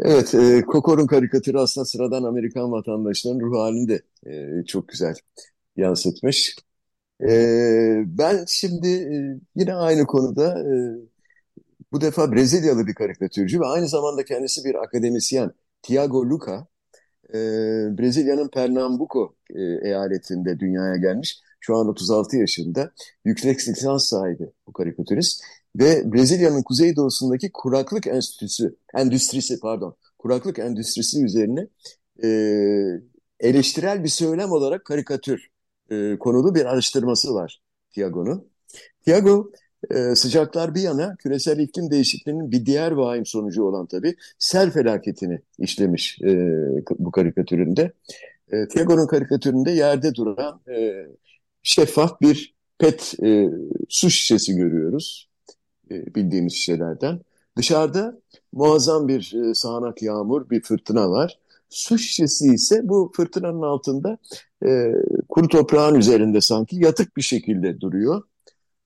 evet, 0.00 0.34
e, 0.34 0.62
Kokor'un 0.62 1.06
karikatürü 1.06 1.58
aslında 1.58 1.84
sıradan 1.84 2.22
Amerikan 2.22 2.72
vatandaşlarının 2.72 3.40
ruh 3.40 3.58
halini 3.58 3.88
de 3.88 4.02
e, 4.26 4.64
çok 4.66 4.88
güzel 4.88 5.14
yansıtmış. 5.76 6.56
E, 7.28 8.02
ben 8.06 8.44
şimdi 8.48 8.88
e, 8.88 9.40
yine 9.56 9.74
aynı 9.74 10.06
konuda 10.06 10.58
e, 10.60 10.74
bu 11.92 12.00
defa 12.00 12.32
Brezilyalı 12.32 12.86
bir 12.86 12.94
karikatürcü 12.94 13.60
ve 13.60 13.66
aynı 13.66 13.88
zamanda 13.88 14.24
kendisi 14.24 14.64
bir 14.64 14.74
akademisyen 14.74 15.52
Tiago 15.82 16.30
Luca 16.30 16.66
e, 17.28 17.38
Brezilya'nın 17.98 18.48
Pernambuco 18.48 19.34
e, 19.50 19.62
eyaletinde 19.88 20.60
dünyaya 20.60 20.96
gelmiş. 20.96 21.40
Şu 21.60 21.76
an 21.76 21.88
36 21.88 22.36
yaşında. 22.36 22.92
Yüksek 23.24 23.68
lisans 23.68 24.06
sahibi 24.06 24.50
bu 24.66 24.72
karikatürist. 24.72 25.42
Ve 25.76 26.12
Brezilya'nın 26.12 26.62
kuzeydoğusundaki 26.62 27.50
kuraklık 27.52 28.06
enstitüsü, 28.06 28.76
endüstrisi 28.94 29.60
pardon, 29.60 29.96
kuraklık 30.18 30.58
endüstrisi 30.58 31.24
üzerine 31.24 31.66
e, 32.24 32.28
eleştirel 33.40 34.04
bir 34.04 34.08
söylem 34.08 34.52
olarak 34.52 34.84
karikatür 34.84 35.51
e, 35.92 36.18
konulu 36.18 36.54
bir 36.54 36.64
araştırması 36.64 37.34
var 37.34 37.60
Tiago'nun. 37.90 38.48
Tiago 39.04 39.50
ee, 39.90 40.14
sıcaklar 40.14 40.74
bir 40.74 40.80
yana 40.80 41.16
küresel 41.16 41.58
iklim 41.58 41.90
değişikliğinin 41.90 42.52
bir 42.52 42.66
diğer 42.66 42.92
vahim 42.92 43.26
sonucu 43.26 43.64
olan 43.64 43.86
tabii 43.86 44.16
sel 44.38 44.70
felaketini 44.70 45.40
işlemiş 45.58 46.18
e, 46.22 46.58
bu 46.98 47.10
karikatüründe. 47.10 47.92
E, 48.52 48.68
Tiago'nun 48.68 49.06
karikatüründe 49.06 49.70
yerde 49.70 50.14
duran 50.14 50.60
e, 50.68 51.06
şeffaf 51.62 52.20
bir 52.20 52.54
pet 52.78 53.14
e, 53.22 53.50
su 53.88 54.10
şişesi 54.10 54.56
görüyoruz 54.56 55.28
e, 55.90 56.14
bildiğimiz 56.14 56.52
şişelerden. 56.52 57.20
Dışarıda 57.56 58.18
muazzam 58.52 59.08
bir 59.08 59.34
e, 59.34 59.54
sağanak 59.54 60.02
yağmur, 60.02 60.50
bir 60.50 60.62
fırtına 60.62 61.10
var. 61.10 61.38
Su 61.70 61.98
şişesi 61.98 62.54
ise 62.54 62.88
bu 62.88 63.12
fırtınanın 63.16 63.62
altında 63.62 64.18
e, 64.66 64.92
kuru 65.32 65.48
toprağın 65.48 65.94
üzerinde 65.94 66.40
sanki 66.40 66.76
yatık 66.76 67.16
bir 67.16 67.22
şekilde 67.22 67.80
duruyor. 67.80 68.22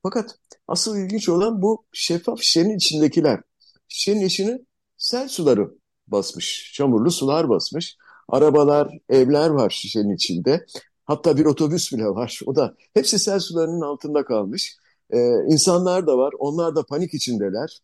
Fakat 0.03 0.39
asıl 0.69 0.97
ilginç 0.99 1.29
olan 1.29 1.63
bu 1.63 1.85
şeffaf 1.93 2.41
şişenin 2.41 2.77
içindekiler. 2.77 3.41
Şişenin 3.89 4.27
içini 4.27 4.59
sel 4.97 5.29
suları 5.29 5.71
basmış, 6.07 6.73
çamurlu 6.75 7.11
sular 7.11 7.49
basmış. 7.49 7.97
Arabalar, 8.29 8.99
evler 9.09 9.51
var 9.51 9.71
şişenin 9.71 10.15
içinde. 10.15 10.67
Hatta 11.05 11.37
bir 11.37 11.45
otobüs 11.45 11.93
bile 11.93 12.07
var. 12.07 12.41
O 12.47 12.57
da 12.57 12.75
hepsi 12.95 13.19
sel 13.19 13.41
sularının 13.41 13.81
altında 13.81 14.25
kalmış. 14.25 14.77
Ee, 15.11 15.19
insanlar 15.49 16.07
da 16.07 16.19
var. 16.19 16.33
Onlar 16.39 16.77
da 16.77 16.87
panik 16.87 17.15
içindeler. 17.15 17.81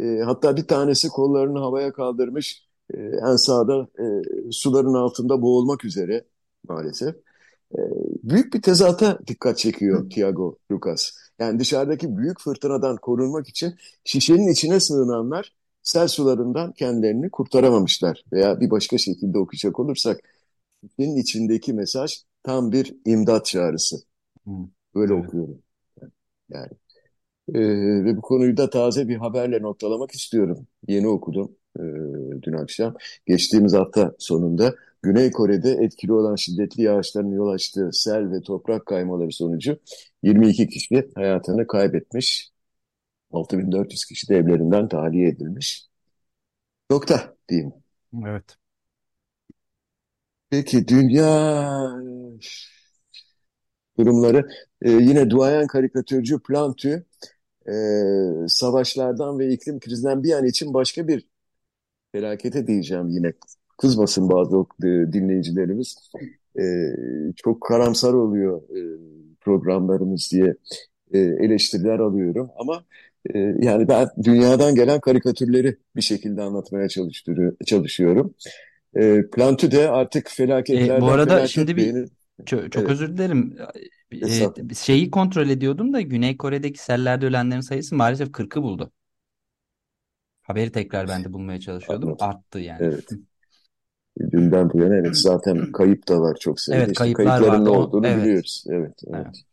Ee, 0.00 0.20
hatta 0.24 0.56
bir 0.56 0.66
tanesi 0.66 1.08
kollarını 1.08 1.58
havaya 1.58 1.92
kaldırmış. 1.92 2.68
Ee, 2.94 2.98
en 3.30 3.36
sağda 3.36 3.88
e, 3.98 4.04
suların 4.52 4.94
altında 4.94 5.42
boğulmak 5.42 5.84
üzere 5.84 6.24
maalesef. 6.68 7.14
Ee, 7.74 7.78
büyük 8.22 8.54
bir 8.54 8.62
tezata 8.62 9.18
dikkat 9.26 9.58
çekiyor 9.58 10.10
Tiago 10.10 10.58
Lucas. 10.72 11.10
Yani 11.38 11.58
dışarıdaki 11.60 12.16
büyük 12.16 12.40
fırtınadan 12.40 12.96
korunmak 12.96 13.48
için 13.48 13.74
şişenin 14.04 14.48
içine 14.52 14.80
sığınanlar 14.80 15.52
sel 15.82 16.08
sularından 16.08 16.72
kendilerini 16.72 17.30
kurtaramamışlar. 17.30 18.24
Veya 18.32 18.60
bir 18.60 18.70
başka 18.70 18.98
şekilde 18.98 19.38
okuyacak 19.38 19.80
olursak 19.80 20.20
şişenin 20.90 21.16
içindeki 21.16 21.72
mesaj 21.72 22.24
tam 22.42 22.72
bir 22.72 22.96
imdat 23.04 23.46
çağrısı. 23.46 23.96
Böyle 24.94 25.14
evet. 25.14 25.26
okuyorum. 25.26 25.62
Yani. 26.50 26.70
Ee, 27.54 28.04
ve 28.04 28.16
bu 28.16 28.20
konuyu 28.22 28.56
da 28.56 28.70
taze 28.70 29.08
bir 29.08 29.16
haberle 29.16 29.62
noktalamak 29.62 30.10
istiyorum. 30.10 30.66
Yeni 30.88 31.08
okudum 31.08 31.56
e, 31.78 31.82
dün 32.42 32.52
akşam. 32.52 32.94
Geçtiğimiz 33.26 33.74
hafta 33.74 34.14
sonunda 34.18 34.74
Güney 35.02 35.30
Kore'de 35.30 35.70
etkili 35.70 36.12
olan 36.12 36.36
şiddetli 36.36 36.82
yağışların 36.82 37.30
yol 37.30 37.48
açtığı 37.48 37.90
sel 37.92 38.30
ve 38.30 38.40
toprak 38.40 38.86
kaymaları 38.86 39.32
sonucu 39.32 39.78
22 40.22 40.68
kişi 40.68 41.10
hayatını 41.14 41.66
kaybetmiş. 41.66 42.50
6400 43.32 44.04
kişi 44.04 44.28
de 44.28 44.36
evlerinden 44.36 44.88
tahliye 44.88 45.28
edilmiş. 45.28 45.86
Nokta 46.90 47.36
diyeyim. 47.48 47.72
Evet. 48.26 48.56
Peki 50.50 50.88
dünya 50.88 51.28
durumları 53.98 54.48
ee, 54.82 54.90
yine 54.90 55.30
duayen 55.30 55.66
karikatürcü 55.66 56.38
Plantü 56.42 57.06
e, 57.68 57.72
savaşlardan 58.48 59.38
ve 59.38 59.52
iklim 59.52 59.80
krizinden 59.80 60.22
bir 60.22 60.32
an 60.32 60.46
için 60.46 60.74
başka 60.74 61.08
bir 61.08 61.26
felakete 62.12 62.66
diyeceğim 62.66 63.08
yine 63.08 63.32
kızmasın 63.78 64.30
bazı 64.30 64.56
e, 64.84 65.12
dinleyicilerimiz. 65.12 65.96
E, 66.60 66.62
çok 67.36 67.62
karamsar 67.62 68.12
oluyor 68.14 68.62
e, 68.62 68.80
programlarımız 69.40 70.30
diye 70.32 70.54
e, 71.12 71.18
eleştiriler 71.18 71.98
alıyorum. 71.98 72.50
Ama 72.58 72.84
E, 73.34 73.38
yani 73.38 73.88
ben 73.88 74.08
dünyadan 74.24 74.74
gelen 74.74 75.00
karikatürleri 75.00 75.76
bir 75.96 76.02
şekilde 76.02 76.42
anlatmaya 76.42 76.88
çalışıyorum. 77.66 78.34
E, 78.96 79.30
Plantu 79.30 79.70
de 79.70 79.90
artık 79.90 80.30
felaketlerden 80.30 80.96
E, 80.96 81.00
bu 81.00 81.10
arada 81.10 81.26
felaket 81.30 81.46
şimdi 81.46 81.76
bir 81.76 81.94
beğenir. 81.94 82.10
çok, 82.46 82.72
çok 82.72 82.82
Evet, 82.82 82.90
özür 82.90 83.08
dilerim. 83.16 83.56
E, 84.10 84.16
estağfurullah. 84.26 84.74
şeyi 84.74 85.10
kontrol 85.10 85.48
ediyordum 85.48 85.92
da 85.92 86.00
Güney 86.00 86.36
Kore'deki 86.36 86.78
sellerde 86.84 87.26
ölenlerin 87.26 87.60
sayısı 87.60 87.96
maalesef 87.96 88.32
40'ı 88.32 88.62
buldu. 88.62 88.92
Haberi 90.42 90.72
tekrar 90.72 91.08
ben 91.08 91.24
de 91.24 91.32
bulmaya 91.32 91.60
çalışıyordum. 91.60 92.08
Anladım. 92.08 92.26
Arttı 92.26 92.58
yani. 92.58 92.84
Evet. 92.84 93.08
Dünden 94.32 94.70
bu 94.72 94.78
yana 94.78 94.96
evet 94.96 95.16
zaten 95.16 95.72
kayıp 95.72 96.08
da 96.08 96.20
var 96.20 96.36
çok 96.40 96.60
sayıda. 96.60 96.82
Evet 96.82 96.92
İşte 96.92 97.02
kayıplar 97.04 97.40
kayıpların 97.40 97.64
ne 97.64 97.68
olduğunu 97.68 98.06
evet. 98.06 98.22
biliyoruz. 98.22 98.64
Evet, 98.68 98.94
evet. 99.06 99.26
Evet. 99.26 99.47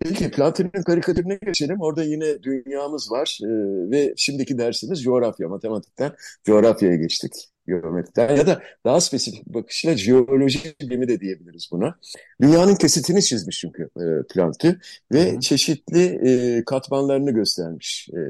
Peki 0.00 0.30
Platin'in 0.30 0.82
karikatürüne 0.82 1.38
geçelim. 1.46 1.80
Orada 1.80 2.04
yine 2.04 2.42
dünyamız 2.42 3.10
var 3.10 3.38
Ee, 3.42 3.46
ve 3.90 4.14
şimdiki 4.16 4.58
dersimiz 4.58 5.02
coğrafya, 5.02 5.48
matematikten 5.48 6.12
coğrafyaya 6.44 6.96
geçtik. 6.96 7.32
Geometriden 7.66 8.36
ya 8.36 8.46
da 8.46 8.62
daha 8.84 9.00
spesifik 9.00 9.46
bakışla 9.46 9.96
jeoloji 9.96 10.58
bilimi 10.80 11.08
de 11.08 11.20
diyebiliriz 11.20 11.68
buna. 11.72 11.94
Dünyanın 12.40 12.74
kesitini 12.74 13.22
çizmiş 13.22 13.58
çünkü 13.58 13.82
e, 13.82 14.04
Plantin 14.34 14.70
Hı 14.70 14.78
ve 15.12 15.32
hı. 15.32 15.40
çeşitli 15.40 16.04
e, 16.28 16.64
katmanlarını 16.64 17.30
göstermiş 17.30 18.08
e, 18.12 18.20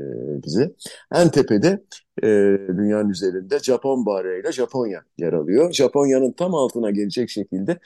bize. 0.43 0.73
En 1.13 1.31
tepede 1.31 1.83
e, 2.23 2.27
dünyanın 2.69 3.11
üzerinde 3.11 3.59
Japon 3.59 4.07
bayrağıyla 4.07 4.53
Japonya 4.53 5.03
yer 5.19 5.33
alıyor. 5.33 5.73
Japonya'nın 5.73 6.33
tam 6.33 6.55
altına 6.55 6.91
gelecek 6.91 7.31
şekilde 7.31 7.79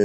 e, 0.00 0.04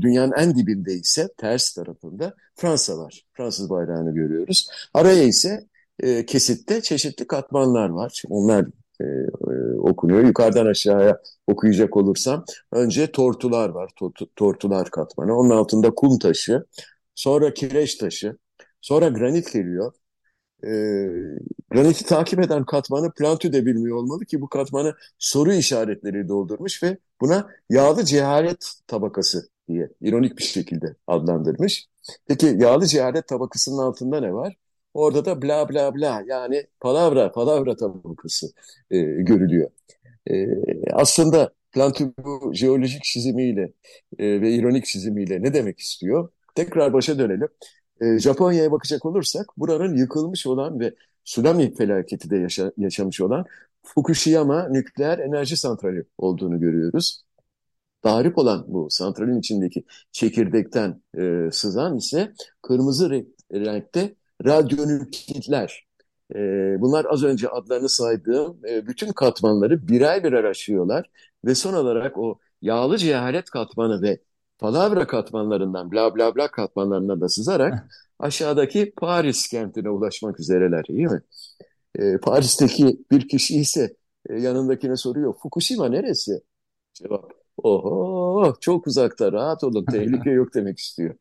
dünyanın 0.00 0.32
en 0.36 0.56
dibinde 0.56 0.92
ise 0.92 1.28
ters 1.36 1.74
tarafında 1.74 2.34
Fransa 2.56 2.98
var. 2.98 3.24
Fransız 3.32 3.70
bayrağını 3.70 4.14
görüyoruz. 4.14 4.68
Araya 4.94 5.22
ise 5.22 5.66
e, 6.00 6.26
kesitte 6.26 6.80
çeşitli 6.82 7.26
katmanlar 7.26 7.88
var. 7.88 8.22
Onlar 8.28 8.66
e, 9.00 9.04
e, 9.04 9.78
okunuyor. 9.78 10.24
Yukarıdan 10.24 10.66
aşağıya 10.66 11.18
okuyacak 11.46 11.96
olursam 11.96 12.44
önce 12.72 13.12
tortular 13.12 13.68
var. 13.68 13.90
Tortu- 14.00 14.28
tortular 14.36 14.90
katmanı. 14.90 15.36
Onun 15.38 15.50
altında 15.50 15.90
kum 15.94 16.18
taşı, 16.18 16.64
sonra 17.14 17.54
kireç 17.54 17.94
taşı, 17.94 18.36
sonra 18.80 19.08
granit 19.08 19.52
geliyor. 19.52 19.92
E, 20.66 20.70
graniti 21.70 22.04
takip 22.04 22.40
eden 22.40 22.64
katmanı 22.64 23.12
Plantü 23.12 23.52
de 23.52 23.66
bilmiyor 23.66 23.96
olmalı 23.96 24.24
ki 24.24 24.40
bu 24.40 24.48
katmanı 24.48 24.94
soru 25.18 25.52
işaretleri 25.52 26.28
doldurmuş 26.28 26.82
ve 26.82 26.98
buna 27.20 27.50
yağlı 27.70 28.04
cehalet 28.04 28.72
tabakası 28.86 29.48
diye 29.68 29.88
ironik 30.00 30.38
bir 30.38 30.42
şekilde 30.42 30.96
adlandırmış. 31.06 31.86
Peki 32.26 32.46
yağlı 32.46 32.86
cehalet 32.86 33.28
tabakasının 33.28 33.78
altında 33.78 34.20
ne 34.20 34.32
var? 34.32 34.56
Orada 34.94 35.24
da 35.24 35.42
bla 35.42 35.68
bla 35.68 35.94
bla 35.94 36.22
yani 36.26 36.66
palavra 36.80 37.32
palavra 37.32 37.76
tabakası 37.76 38.46
e, 38.90 38.98
görülüyor. 39.00 39.70
E, 40.30 40.46
aslında 40.92 41.52
Plantü 41.72 42.12
bu 42.24 42.52
jeolojik 42.54 43.04
çizimiyle 43.04 43.72
e, 44.18 44.40
ve 44.40 44.52
ironik 44.52 44.86
çizimiyle 44.86 45.42
ne 45.42 45.54
demek 45.54 45.78
istiyor? 45.80 46.28
Tekrar 46.54 46.92
başa 46.92 47.18
dönelim. 47.18 47.48
E, 48.02 48.18
Japonya'ya 48.18 48.72
bakacak 48.72 49.06
olursak 49.06 49.46
buranın 49.58 49.96
yıkılmış 49.96 50.46
olan 50.46 50.80
ve 50.80 50.94
tsunami 51.24 51.74
felaketi 51.74 52.30
de 52.30 52.36
yaşa- 52.36 52.72
yaşamış 52.76 53.20
olan 53.20 53.44
Fukushima 53.82 54.68
nükleer 54.68 55.18
enerji 55.18 55.56
santrali 55.56 56.04
olduğunu 56.18 56.60
görüyoruz. 56.60 57.24
Tarif 58.02 58.38
olan 58.38 58.64
bu 58.68 58.86
santralin 58.90 59.38
içindeki 59.38 59.84
çekirdekten 60.12 61.02
e, 61.18 61.48
sızan 61.52 61.96
ise 61.96 62.32
kırmızı 62.62 63.10
renk, 63.10 63.28
renkte 63.52 64.14
radyonükleitler. 64.44 65.86
E, 66.34 66.38
bunlar 66.80 67.06
az 67.10 67.24
önce 67.24 67.48
adlarını 67.48 67.88
saydığım 67.88 68.58
e, 68.68 68.86
bütün 68.86 69.12
katmanları 69.12 69.88
birer 69.88 70.24
birer 70.24 70.44
aşıyorlar 70.44 71.10
ve 71.44 71.54
son 71.54 71.74
olarak 71.74 72.18
o 72.18 72.38
yağlı 72.62 72.98
cehalet 72.98 73.50
katmanı 73.50 74.02
ve 74.02 74.20
palavra 74.62 75.06
katmanlarından 75.06 75.92
bla 75.92 76.14
bla 76.14 76.34
bla 76.34 76.50
katmanlarına 76.50 77.20
da 77.20 77.28
sızarak 77.28 77.88
aşağıdaki 78.18 78.92
Paris 78.96 79.48
kentine 79.48 79.90
ulaşmak 79.90 80.40
üzereler, 80.40 80.84
iyi 80.88 81.06
mi? 81.06 81.20
E, 81.98 82.18
Paris'teki 82.18 82.98
bir 83.10 83.28
kişi 83.28 83.56
ise 83.56 83.96
e, 84.28 84.40
yanındakine 84.40 84.96
soruyor, 84.96 85.34
Fukushima 85.42 85.88
neresi? 85.88 86.40
Cevap, 86.94 87.32
oho 87.62 88.54
çok 88.60 88.86
uzakta 88.86 89.32
rahat 89.32 89.64
olun 89.64 89.84
tehlike 89.84 90.30
yok 90.30 90.54
demek 90.54 90.78
istiyor. 90.78 91.14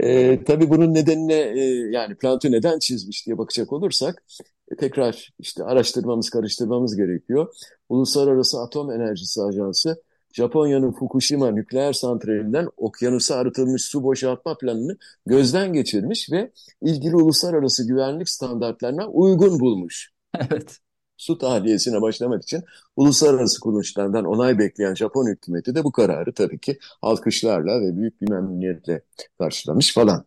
E, 0.00 0.44
tabii 0.44 0.70
bunun 0.70 0.94
nedenine 0.94 1.34
e, 1.34 1.64
yani 1.90 2.14
Platon 2.14 2.52
neden 2.52 2.78
çizmiş 2.78 3.26
diye 3.26 3.38
bakacak 3.38 3.72
olursak 3.72 4.22
e, 4.70 4.76
tekrar 4.76 5.32
işte 5.38 5.64
araştırmamız 5.64 6.30
karıştırmamız 6.30 6.96
gerekiyor. 6.96 7.54
Uluslararası 7.88 8.60
Atom 8.60 8.90
Enerjisi 8.90 9.42
Ajansı 9.42 10.02
Japonya'nın 10.32 10.92
Fukushima 10.92 11.50
nükleer 11.50 11.92
santralinden 11.92 12.68
okyanusa 12.76 13.34
arıtılmış 13.36 13.82
su 13.82 14.02
boşaltma 14.02 14.58
planını 14.58 14.96
gözden 15.26 15.72
geçirmiş 15.72 16.32
ve 16.32 16.52
ilgili 16.82 17.16
uluslararası 17.16 17.86
güvenlik 17.88 18.28
standartlarına 18.28 19.08
uygun 19.08 19.60
bulmuş. 19.60 20.12
Evet. 20.50 20.78
Su 21.16 21.38
tahliyesine 21.38 22.02
başlamak 22.02 22.42
için 22.42 22.62
uluslararası 22.96 23.60
kuruluşlardan 23.60 24.24
onay 24.24 24.58
bekleyen 24.58 24.94
Japon 24.94 25.26
hükümeti 25.26 25.74
de 25.74 25.84
bu 25.84 25.92
kararı 25.92 26.34
tabii 26.34 26.58
ki 26.58 26.78
alkışlarla 27.02 27.80
ve 27.80 27.96
büyük 27.96 28.20
bir 28.22 28.30
memnuniyetle 28.30 29.02
karşılamış 29.38 29.94
falan. 29.94 30.24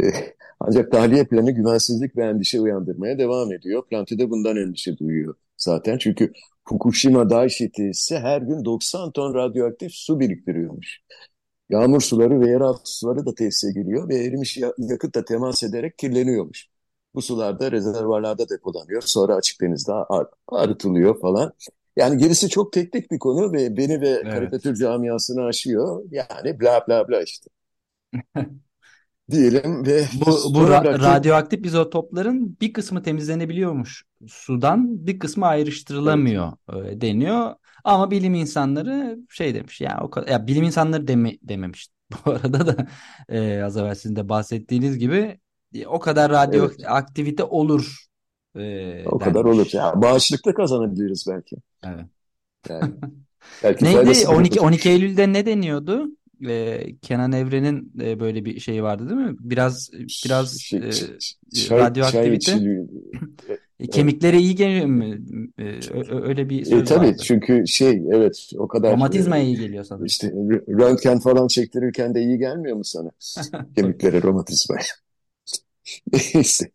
Eh, 0.00 0.32
Ancak 0.60 0.92
tahliye 0.92 1.24
planı 1.24 1.50
güvensizlik 1.50 2.16
ve 2.16 2.24
endişe 2.24 2.60
uyandırmaya 2.60 3.18
devam 3.18 3.52
ediyor. 3.52 3.86
Planti 3.88 4.18
de 4.18 4.30
bundan 4.30 4.56
endişe 4.56 4.98
duyuyor 4.98 5.34
zaten. 5.56 5.98
Çünkü 5.98 6.32
Fukushima 6.68 7.30
Daiichi 7.30 7.72
tesisi 7.72 8.18
her 8.18 8.42
gün 8.42 8.64
90 8.64 9.10
ton 9.12 9.34
radyoaktif 9.34 9.92
su 9.92 10.20
biriktiriyormuş. 10.20 11.00
Yağmur 11.70 12.00
suları 12.00 12.40
ve 12.40 12.50
yeraltı 12.50 12.80
suları 12.84 13.26
da 13.26 13.34
tesise 13.34 13.72
giriyor 13.72 14.08
ve 14.08 14.16
erimiş 14.24 14.56
ya- 14.56 14.72
yakıtla 14.78 15.24
temas 15.24 15.62
ederek 15.62 15.98
kirleniyormuş. 15.98 16.66
Bu 17.14 17.22
sular 17.22 17.60
da 17.60 17.72
rezervuarlarda 17.72 18.48
depolanıyor. 18.48 19.02
Sonra 19.02 19.34
açık 19.34 19.60
denizde 19.60 19.92
ar- 19.92 20.26
arıtılıyor 20.48 21.20
falan. 21.20 21.52
Yani 21.96 22.18
gerisi 22.18 22.48
çok 22.48 22.72
teknik 22.72 23.10
bir 23.10 23.18
konu 23.18 23.52
ve 23.52 23.76
beni 23.76 24.00
ve 24.00 24.24
Evet. 24.24 24.28
karikatür 24.28 24.74
camiasını 24.76 25.44
aşıyor. 25.44 26.04
Yani 26.10 26.60
bla 26.60 26.84
bla 26.88 27.08
bla 27.08 27.22
işte. 27.22 27.50
Diyelim 29.30 29.86
ve 29.86 30.06
Bu, 30.12 30.54
bu 30.54 30.58
ra- 30.58 30.68
bırakayım. 30.80 31.00
radyoaktif 31.02 31.66
izotopların 31.66 32.56
bir 32.60 32.72
kısmı 32.72 33.02
temizlenebiliyormuş 33.02 34.04
sudan, 34.28 35.06
bir 35.06 35.18
kısmı 35.18 35.46
Evet. 35.46 35.46
ayrıştırılamıyor 35.46 36.52
e, 36.86 37.00
deniyor. 37.00 37.54
Ama 37.84 38.10
bilim 38.10 38.34
insanları 38.34 39.18
şey 39.30 39.54
demiş 39.54 39.80
ya 39.80 39.98
o 40.02 40.10
kadar 40.10 40.28
ya 40.28 40.46
bilim 40.46 40.64
insanları 40.64 41.08
deme, 41.08 41.38
dememiş. 41.42 41.88
Bu 42.26 42.30
arada 42.30 42.66
da 42.66 42.86
e, 43.28 43.62
az 43.62 43.76
evvel 43.76 43.94
sizin 43.94 44.16
de 44.16 44.28
bahsettiğiniz 44.28 44.98
gibi 44.98 45.40
e, 45.74 45.86
o 45.86 45.98
kadar 46.00 46.30
Evet. 46.50 46.72
radyoaktivite 46.80 47.44
olur 47.44 48.06
e, 48.58 48.60
O 49.04 49.18
kadar 49.20 49.44
olur. 49.44 49.66
denmiş. 49.66 49.74
Ya, 49.74 50.02
bağışıklık 50.02 50.56
kazanabiliriz 50.56 51.24
belki. 51.28 51.56
Evet. 51.84 52.06
Yani 52.68 52.94
belki 53.62 53.84
Neydi? 53.84 53.94
faydası 53.94 54.28
12 54.28 54.60
dokunur. 54.60 54.60
12 54.60 54.90
Eylül'de 54.90 55.32
ne 55.32 55.46
deniyordu? 55.46 56.15
Ee, 56.48 56.96
Kenan 57.02 57.32
Evren'in 57.32 57.92
e, 58.00 58.20
böyle 58.20 58.44
bir 58.44 58.60
şeyi 58.60 58.82
vardı 58.82 59.08
değil 59.10 59.20
mi? 59.20 59.36
Biraz 59.40 59.90
biraz 60.24 60.62
Şey, 60.62 60.80
e, 61.54 61.60
e, 61.60 61.76
radyoaktivite 61.78 62.62
e, 63.80 63.90
kemiklere 63.90 64.38
iyi 64.38 64.54
geliyor 64.54 64.86
mu? 64.86 65.04
E, 65.58 65.62
öyle 66.10 66.48
bir 66.50 66.64
E, 66.66 66.84
söz 66.84 66.84
tabii 66.84 67.16
vardı. 67.16 67.22
çünkü 67.22 67.66
şey 67.66 68.02
evet 68.12 68.50
o 68.58 68.68
kadar 68.68 68.98
Romatizmaya 68.98 69.44
e, 69.44 69.44
iyi 69.44 69.56
geliyor 69.56 69.84
sanırım. 69.84 70.06
işte 70.06 70.26
rö- 70.28 70.80
röntgen 70.80 71.18
falan 71.18 71.46
çektirirken 71.48 72.14
de 72.14 72.20
iyi 72.22 72.38
gelmiyor 72.38 72.76
mu 72.76 72.84
sana? 72.84 73.10
Kemiklere 73.76 74.22
romatizma. 74.22 74.76
Neyse. 76.34 76.70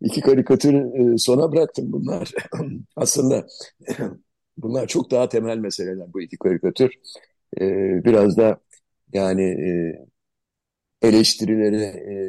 İki 0.00 0.20
karikatür 0.20 0.74
e, 1.14 1.18
sona 1.18 1.52
bıraktım 1.52 1.92
bunlar. 1.92 2.32
Aslında 2.96 3.46
bunlar 4.58 4.86
çok 4.86 5.10
daha 5.10 5.28
temel 5.28 5.58
meseleler 5.58 6.12
bu 6.14 6.20
iki 6.22 6.36
karikatür. 6.38 6.92
E, 7.60 8.04
biraz 8.04 8.36
da 8.36 8.60
yani 9.12 9.42
e, 11.02 11.08
eleştirileri 11.08 11.76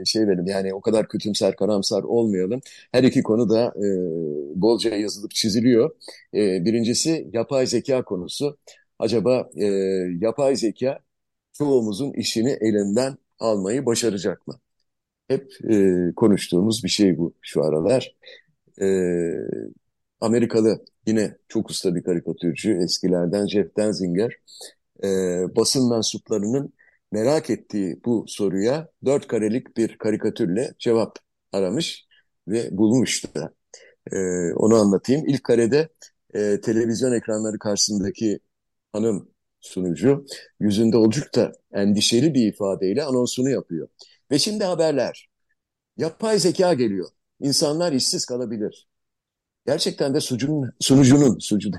e, 0.02 0.06
şey 0.06 0.28
verelim 0.28 0.46
yani 0.48 0.74
o 0.74 0.82
kadar 0.82 1.08
kötümser 1.08 1.56
karamsar 1.56 2.04
olmayalım. 2.04 2.62
Her 2.92 3.04
iki 3.04 3.24
konu 3.24 3.50
da 3.50 3.74
e, 3.78 4.62
bolca 4.62 4.96
yazılıp 4.96 5.32
çiziliyor. 5.32 5.92
E, 6.34 6.66
birincisi 6.66 7.30
yapay 7.34 7.68
zeka 7.68 8.04
konusu. 8.06 8.58
Acaba 9.00 9.50
e, 9.58 9.66
yapay 10.22 10.56
zeka 10.56 11.00
çoğumuzun 11.54 12.14
işini 12.14 12.52
elinden 12.62 13.18
almayı 13.40 13.86
başaracak 13.86 14.48
mı? 14.48 14.60
Hep 15.30 15.52
e, 15.72 16.14
konuştuğumuz 16.18 16.84
bir 16.86 16.90
şey 16.90 17.18
bu 17.18 17.36
şu 17.42 17.64
aralar. 17.66 18.16
E, 18.82 18.86
Amerikalı 20.22 20.86
yine 21.08 21.38
çok 21.48 21.70
usta 21.70 21.96
bir 21.96 22.04
karikatürcü 22.04 22.72
eskilerden 22.84 23.48
Jeff 23.48 23.78
Denzinger 23.78 24.32
e, 25.04 25.08
basın 25.56 25.90
mensuplarının 25.90 26.74
merak 27.12 27.50
ettiği 27.50 28.02
bu 28.06 28.26
soruya 28.28 28.90
dört 29.06 29.28
karelik 29.28 29.78
bir 29.78 29.98
karikatürle 29.98 30.74
cevap 30.80 31.20
aramış 31.52 32.06
ve 32.48 32.78
bulmuş 32.78 33.36
da. 33.36 33.54
E, 34.12 34.18
onu 34.54 34.76
anlatayım. 34.76 35.28
İlk 35.28 35.44
karede 35.44 35.90
e, 36.34 36.62
televizyon 36.62 37.14
ekranları 37.14 37.60
karşısındaki 37.60 38.40
hanım 38.94 39.30
sunucu 39.62 40.26
yüzünde 40.60 40.98
oldukça 40.98 41.52
endişeli 41.74 42.34
bir 42.34 42.48
ifadeyle 42.48 43.04
anonsunu 43.04 43.50
yapıyor. 43.50 43.88
Ve 44.32 44.40
şimdi 44.40 44.64
haberler. 44.64 45.30
Yapay 45.98 46.40
zeka 46.40 46.74
geliyor. 46.74 47.10
İnsanlar 47.40 47.94
işsiz 47.94 48.26
kalabilir. 48.26 48.88
Gerçekten 49.66 50.14
de 50.14 50.20
sucunun, 50.20 50.72
sunucunun, 50.80 51.40
sucu 51.40 51.72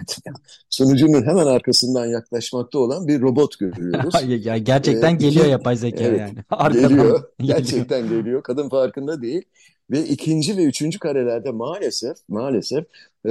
sunucunun 0.70 1.22
hemen 1.22 1.46
arkasından 1.46 2.06
yaklaşmakta 2.06 2.78
olan 2.78 3.08
bir 3.08 3.20
robot 3.20 3.58
görüyoruz. 3.58 4.14
ya 4.44 4.58
gerçekten 4.58 5.14
ee, 5.14 5.18
geliyor 5.18 5.46
yapay 5.46 5.76
zeka 5.76 6.04
evet, 6.04 6.20
yani. 6.20 6.38
Arkadan 6.50 6.88
geliyor, 6.88 7.24
gerçekten 7.40 8.02
geliyor. 8.02 8.20
geliyor. 8.20 8.42
Kadın 8.42 8.68
farkında 8.68 9.22
değil. 9.22 9.42
Ve 9.90 10.04
ikinci 10.04 10.56
ve 10.56 10.64
üçüncü 10.64 10.98
karelerde 10.98 11.50
maalesef 11.50 12.16
maalesef 12.28 12.84
e, 13.24 13.30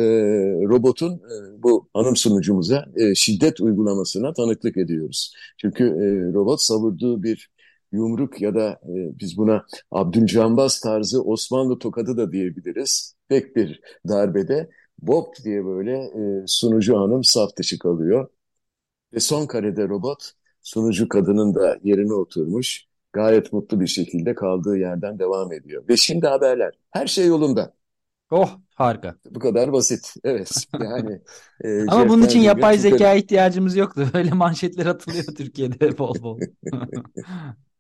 robotun 0.70 1.14
e, 1.14 1.64
bu 1.64 1.88
hanım 1.94 2.16
sunucumuza 2.16 2.86
e, 2.96 3.16
şiddet 3.16 3.62
uygulamasına 3.62 4.34
tanıklık 4.34 4.78
ediyoruz. 4.78 5.34
Çünkü 5.58 5.84
e, 5.84 6.34
robot 6.34 6.62
savurduğu 6.62 7.24
bir 7.24 7.50
yumruk 7.96 8.42
ya 8.42 8.56
da 8.56 8.70
e, 8.70 9.20
biz 9.20 9.38
buna 9.38 9.66
Abdülcambaz 9.92 10.80
tarzı 10.80 11.24
Osmanlı 11.24 11.80
tokadı 11.80 12.18
da 12.18 12.32
diyebiliriz. 12.32 13.16
Pek 13.28 13.56
bir 13.56 13.82
darbede 14.08 14.70
Bob 15.02 15.26
diye 15.44 15.66
böyle 15.66 15.98
e, 15.98 16.44
sunucu 16.48 16.98
hanım 16.98 17.24
saf 17.24 17.56
dışı 17.58 17.80
kalıyor. 17.80 18.30
Ve 19.14 19.20
son 19.20 19.46
karede 19.46 19.88
robot 19.88 20.32
sunucu 20.62 21.10
kadının 21.10 21.56
da 21.56 21.80
yerine 21.84 22.14
oturmuş. 22.14 22.86
Gayet 23.14 23.54
mutlu 23.54 23.80
bir 23.80 23.88
şekilde 23.88 24.36
kaldığı 24.36 24.78
yerden 24.78 25.20
devam 25.20 25.54
ediyor. 25.54 25.84
Ve 25.90 25.98
şimdi 25.98 26.28
haberler. 26.28 26.74
Her 26.92 27.08
şey 27.08 27.28
yolunda. 27.28 27.74
Oh 28.32 28.60
harika. 28.76 29.16
Bu 29.32 29.40
kadar 29.40 29.74
basit. 29.74 30.14
Evet. 30.24 30.68
Yani 30.84 31.22
e, 31.64 31.86
Ama 31.88 32.10
bunun 32.10 32.26
için 32.26 32.40
yapay 32.40 32.78
zeka 32.78 33.14
ihtiyacımız 33.14 33.76
yoktu. 33.76 34.08
Öyle 34.14 34.32
manşetler 34.32 34.86
atılıyor 34.86 35.24
Türkiye'de 35.26 35.98
bol 35.98 36.16
bol. 36.24 36.40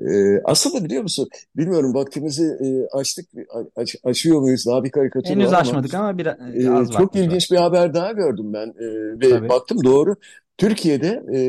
Ee, 0.00 0.40
aslında 0.44 0.84
biliyor 0.84 1.02
musun? 1.02 1.28
Bilmiyorum 1.56 1.94
vaktimizi 1.94 2.44
e, 2.44 2.96
açtık, 2.96 3.28
aç, 3.76 3.96
açıyor 4.04 4.40
muyuz? 4.40 4.66
Daha 4.66 4.84
bir 4.84 4.90
karikatür 4.90 5.30
Henüz 5.30 5.52
var 5.52 5.60
açmadık 5.60 5.94
ama, 5.94 6.08
ama 6.08 6.18
biraz 6.18 6.36
e, 6.54 6.70
az 6.70 6.90
Çok 6.92 7.16
ilginç 7.16 7.52
var. 7.52 7.56
bir 7.56 7.62
haber 7.62 7.94
daha 7.94 8.12
gördüm 8.12 8.52
ben 8.52 8.66
e, 8.68 8.86
ve 9.20 9.30
Tabii. 9.30 9.48
baktım 9.48 9.84
doğru. 9.84 10.16
Türkiye'de 10.58 11.22
e, 11.34 11.40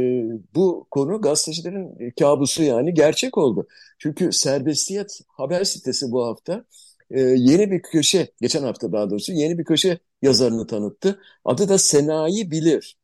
bu 0.55 0.87
konu 0.91 1.21
gazetecilerin 1.21 2.13
kabusu 2.19 2.63
yani 2.63 2.93
gerçek 2.93 3.37
oldu. 3.37 3.67
Çünkü 3.99 4.31
Serbestiyet 4.31 5.19
haber 5.27 5.63
sitesi 5.63 6.11
bu 6.11 6.25
hafta 6.25 6.65
e, 7.11 7.21
yeni 7.21 7.71
bir 7.71 7.81
köşe, 7.81 8.27
geçen 8.41 8.63
hafta 8.63 8.91
daha 8.91 9.09
doğrusu 9.09 9.33
yeni 9.33 9.57
bir 9.57 9.63
köşe 9.63 9.97
yazarını 10.21 10.67
tanıttı. 10.67 11.19
Adı 11.45 11.69
da 11.69 11.77
Senayi 11.77 12.51
Bilir. 12.51 12.97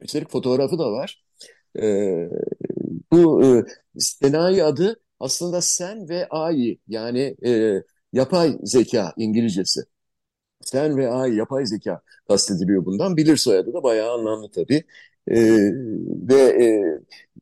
Üstelik 0.00 0.30
fotoğrafı 0.30 0.78
da 0.78 0.92
var. 0.92 1.24
E, 1.82 1.86
bu 3.16 3.44
e, 3.44 3.64
Senayi 3.98 4.64
adı 4.64 5.00
aslında 5.20 5.60
sen 5.60 6.08
ve 6.08 6.28
AI 6.30 6.78
yani 6.88 7.36
e, 7.46 7.82
yapay 8.12 8.58
zeka 8.62 9.12
İngilizcesi. 9.16 9.80
Sen 10.62 10.96
ve 10.96 11.10
AI 11.10 11.36
yapay 11.36 11.66
zeka 11.66 12.00
kastediliyor 12.28 12.84
bundan. 12.84 13.16
Bilir 13.16 13.36
soyadı 13.36 13.74
da 13.74 13.82
bayağı 13.82 14.12
anlamlı 14.14 14.50
tabii. 14.50 14.84
E, 15.28 15.36
ve 16.28 16.64
e, 16.64 16.66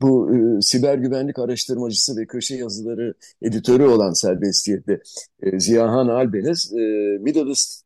bu 0.03 0.37
e, 0.37 0.63
siber 0.63 0.99
güvenlik 0.99 1.39
araştırmacısı 1.39 2.17
ve 2.17 2.27
köşe 2.27 2.57
yazıları 2.57 3.15
editörü 3.43 3.85
olan 3.85 4.13
serbestiyetli 4.13 5.01
e, 5.43 5.61
Ziyahan 5.61 6.09
Albeniz 6.09 6.73
e, 6.73 6.77
Middle 7.21 7.49
East 7.49 7.84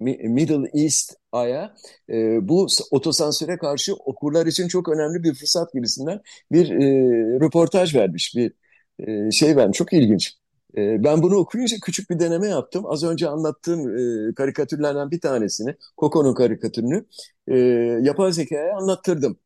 Middle 0.00 0.82
East 0.82 1.14
Ay'a 1.32 1.74
e, 2.10 2.48
bu 2.48 2.66
otosansüre 2.90 3.58
karşı 3.58 3.94
okurlar 3.94 4.46
için 4.46 4.68
çok 4.68 4.88
önemli 4.88 5.22
bir 5.22 5.34
fırsat 5.34 5.72
gibisinden 5.72 6.20
bir 6.52 6.70
e, 6.70 7.40
röportaj 7.40 7.94
vermiş, 7.94 8.34
bir 8.36 8.52
e, 8.98 9.30
şey 9.30 9.56
vermiş. 9.56 9.78
Çok 9.78 9.92
ilginç. 9.92 10.34
E, 10.76 11.04
ben 11.04 11.22
bunu 11.22 11.36
okuyunca 11.36 11.76
küçük 11.82 12.10
bir 12.10 12.18
deneme 12.18 12.48
yaptım. 12.48 12.86
Az 12.86 13.04
önce 13.04 13.28
anlattığım 13.28 13.98
e, 14.30 14.34
karikatürlerden 14.34 15.10
bir 15.10 15.20
tanesini, 15.20 15.74
Coco'nun 15.98 16.34
karikatürünü 16.34 17.04
e, 17.48 17.58
yapay 18.02 18.32
zekaya 18.32 18.76
anlattırdım. 18.76 19.38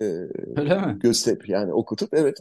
E, 0.00 0.04
Öyle 0.56 0.86
mi? 0.86 0.98
Göster, 1.00 1.38
yani 1.46 1.72
okutup 1.72 2.14
evet. 2.14 2.38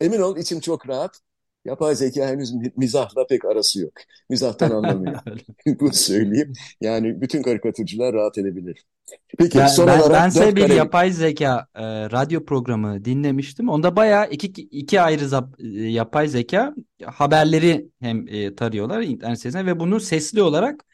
Emin 0.00 0.20
ol 0.20 0.36
içim 0.36 0.60
çok 0.60 0.88
rahat. 0.88 1.20
Yapay 1.68 1.94
zeka 1.94 2.26
henüz 2.26 2.54
mizahla 2.76 3.26
pek 3.26 3.44
arası 3.44 3.80
yok. 3.80 3.92
Mizahtan 4.30 4.70
anlamıyor. 4.70 5.16
Bunu 5.80 5.92
söyleyeyim. 5.92 6.52
Yani 6.80 7.20
bütün 7.20 7.42
karikatürcüler 7.42 8.12
rahat 8.12 8.38
edebilir. 8.38 8.86
Peki 9.38 9.58
ben, 9.58 9.66
son 9.66 9.86
ben, 9.86 10.00
olarak 10.00 10.22
ben 10.22 10.28
size 10.28 10.56
bir 10.56 10.60
kare... 10.60 10.74
yapay 10.74 11.10
zeka 11.10 11.66
e, 11.74 11.84
radyo 12.10 12.44
programı 12.44 13.04
dinlemiştim. 13.04 13.68
Onda 13.68 13.96
bayağı 13.96 14.30
iki, 14.30 14.62
iki 14.62 15.00
ayrı 15.00 15.28
zap, 15.28 15.60
e, 15.60 15.66
yapay 15.68 16.28
zeka 16.28 16.74
haberleri 17.04 17.88
hem 18.00 18.28
e, 18.28 18.54
tarıyorlar 18.54 19.02
internet 19.02 19.38
sitesine 19.38 19.66
ve 19.66 19.80
bunu 19.80 20.00
sesli 20.00 20.42
olarak 20.42 20.84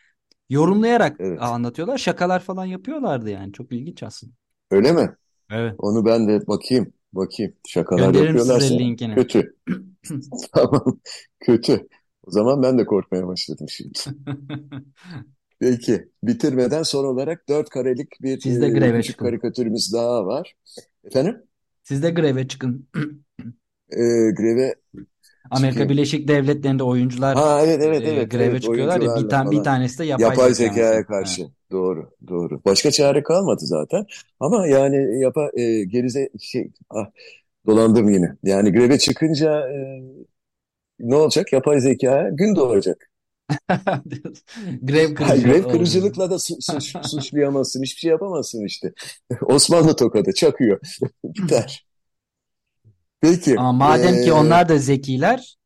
yorumlayarak 0.49 1.17
evet. 1.21 1.43
anlatıyorlar. 1.43 1.99
Şakalar 1.99 2.41
falan 2.41 2.65
yapıyorlardı 2.65 3.31
yani. 3.31 3.53
Çok 3.53 3.73
ilginç 3.73 4.03
aslında. 4.03 4.33
Öyle 4.71 4.93
mi? 4.93 5.17
Evet. 5.51 5.75
Onu 5.79 6.05
ben 6.05 6.29
de 6.29 6.47
bakayım. 6.47 6.93
Bakayım. 7.13 7.53
Şakalar 7.69 8.01
Gönderirim 8.01 8.37
yapıyorlarsa 8.37 9.15
kötü. 9.15 9.57
Tamam. 10.55 11.01
Kötü. 11.41 11.89
O 12.27 12.31
zaman 12.31 12.63
ben 12.63 12.79
de 12.79 12.85
korkmaya 12.85 13.27
başladım 13.27 13.67
şimdi. 13.69 13.99
Peki. 15.61 16.09
Bitirmeden 16.23 16.83
son 16.83 17.05
olarak 17.05 17.49
dört 17.49 17.71
karelik 17.71 18.09
bir 18.23 18.41
Siz 18.41 18.61
de 18.61 18.69
greve 18.69 18.97
küçük 18.97 19.13
çıkın. 19.13 19.27
karikatürümüz 19.27 19.93
daha 19.93 20.27
var. 20.27 20.55
Efendim? 21.05 21.43
Siz 21.83 22.03
de 22.03 22.11
greve 22.11 22.49
çıkın. 22.49 22.89
E, 23.91 24.31
greve 24.37 24.75
Amerika 25.51 25.71
çıkayım. 25.71 25.91
Birleşik 25.91 26.29
Devletleri'nde 26.29 26.83
oyuncular 26.83 27.37
ha, 27.37 27.63
evet, 27.65 27.83
evet, 27.83 28.03
evet, 28.07 28.31
greve 28.31 28.45
evet, 28.45 28.63
çıkıyorlar 28.63 29.01
ya 29.01 29.17
bir, 29.17 29.29
tane, 29.29 29.51
bir 29.51 29.63
tanesi 29.63 29.99
de 29.99 30.05
yapay, 30.05 30.29
yapay 30.29 30.55
zekaya 30.55 31.07
karşı. 31.07 31.43
Evet. 31.43 31.51
Doğru, 31.71 32.11
doğru. 32.29 32.61
Başka 32.65 32.91
çare 32.91 33.23
kalmadı 33.23 33.61
zaten. 33.65 34.07
Ama 34.41 34.67
yani 34.67 35.21
yapa 35.21 35.51
e, 35.55 35.85
gerize 35.85 36.29
şey 36.41 36.71
ah, 36.91 37.07
dolandım 37.67 38.11
yine. 38.11 38.37
Yani 38.43 38.73
greve 38.73 38.99
çıkınca 38.99 39.69
e, 39.69 40.03
ne 41.01 41.17
olacak? 41.17 41.53
Yapay 41.53 41.81
zeka 41.81 42.29
gün 42.33 42.57
doğacak. 42.57 43.11
grev 44.83 45.15
kırıcılık. 45.15 45.45
grev 45.45 45.73
kırıcılıkla 45.73 46.31
da 46.31 46.39
su, 46.39 46.57
suç, 46.61 46.95
suçlayamazsın. 47.07 47.83
Hiçbir 47.83 48.01
şey 48.01 48.11
yapamazsın 48.11 48.65
işte. 48.65 48.93
Osmanlı 49.47 49.97
tokadı 49.97 50.33
çakıyor. 50.33 50.81
Biter. 51.25 51.87
Peki. 53.21 53.59
Ama 53.59 53.73
madem 53.73 54.15
ee, 54.15 54.23
ki 54.23 54.33
onlar 54.33 54.69
da 54.69 54.79
zekiler 54.79 55.57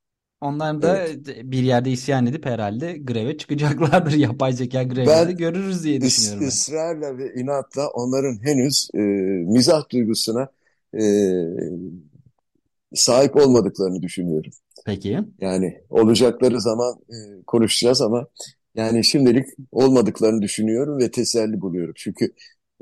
onlar 0.40 0.82
da 0.82 0.98
evet. 0.98 1.26
bir 1.42 1.62
yerde 1.62 1.90
isyan 1.90 2.26
edip 2.26 2.46
herhalde 2.46 2.98
greve 2.98 3.36
çıkacaklardır. 3.36 4.12
Yapay 4.12 4.52
zeka 4.52 4.82
grevinde 4.82 5.32
görürüz 5.32 5.84
diye 5.84 6.00
düşünüyorum. 6.00 6.40
Ben. 6.42 6.46
ısrarla 6.48 7.18
ve 7.18 7.34
inatla 7.34 7.88
onların 7.88 8.44
henüz 8.44 8.88
e, 8.94 8.98
mizah 9.52 9.90
duygusuna 9.90 10.48
e, 10.94 11.02
sahip 12.94 13.36
olmadıklarını 13.36 14.02
düşünüyorum. 14.02 14.50
Peki. 14.86 15.18
Yani 15.40 15.80
olacakları 15.90 16.60
zaman 16.60 16.94
e, 17.10 17.42
konuşacağız 17.46 18.02
ama 18.02 18.26
yani 18.74 19.04
şimdilik 19.04 19.46
olmadıklarını 19.72 20.42
düşünüyorum 20.42 20.98
ve 20.98 21.10
teselli 21.10 21.60
buluyorum. 21.60 21.94
Çünkü 21.96 22.32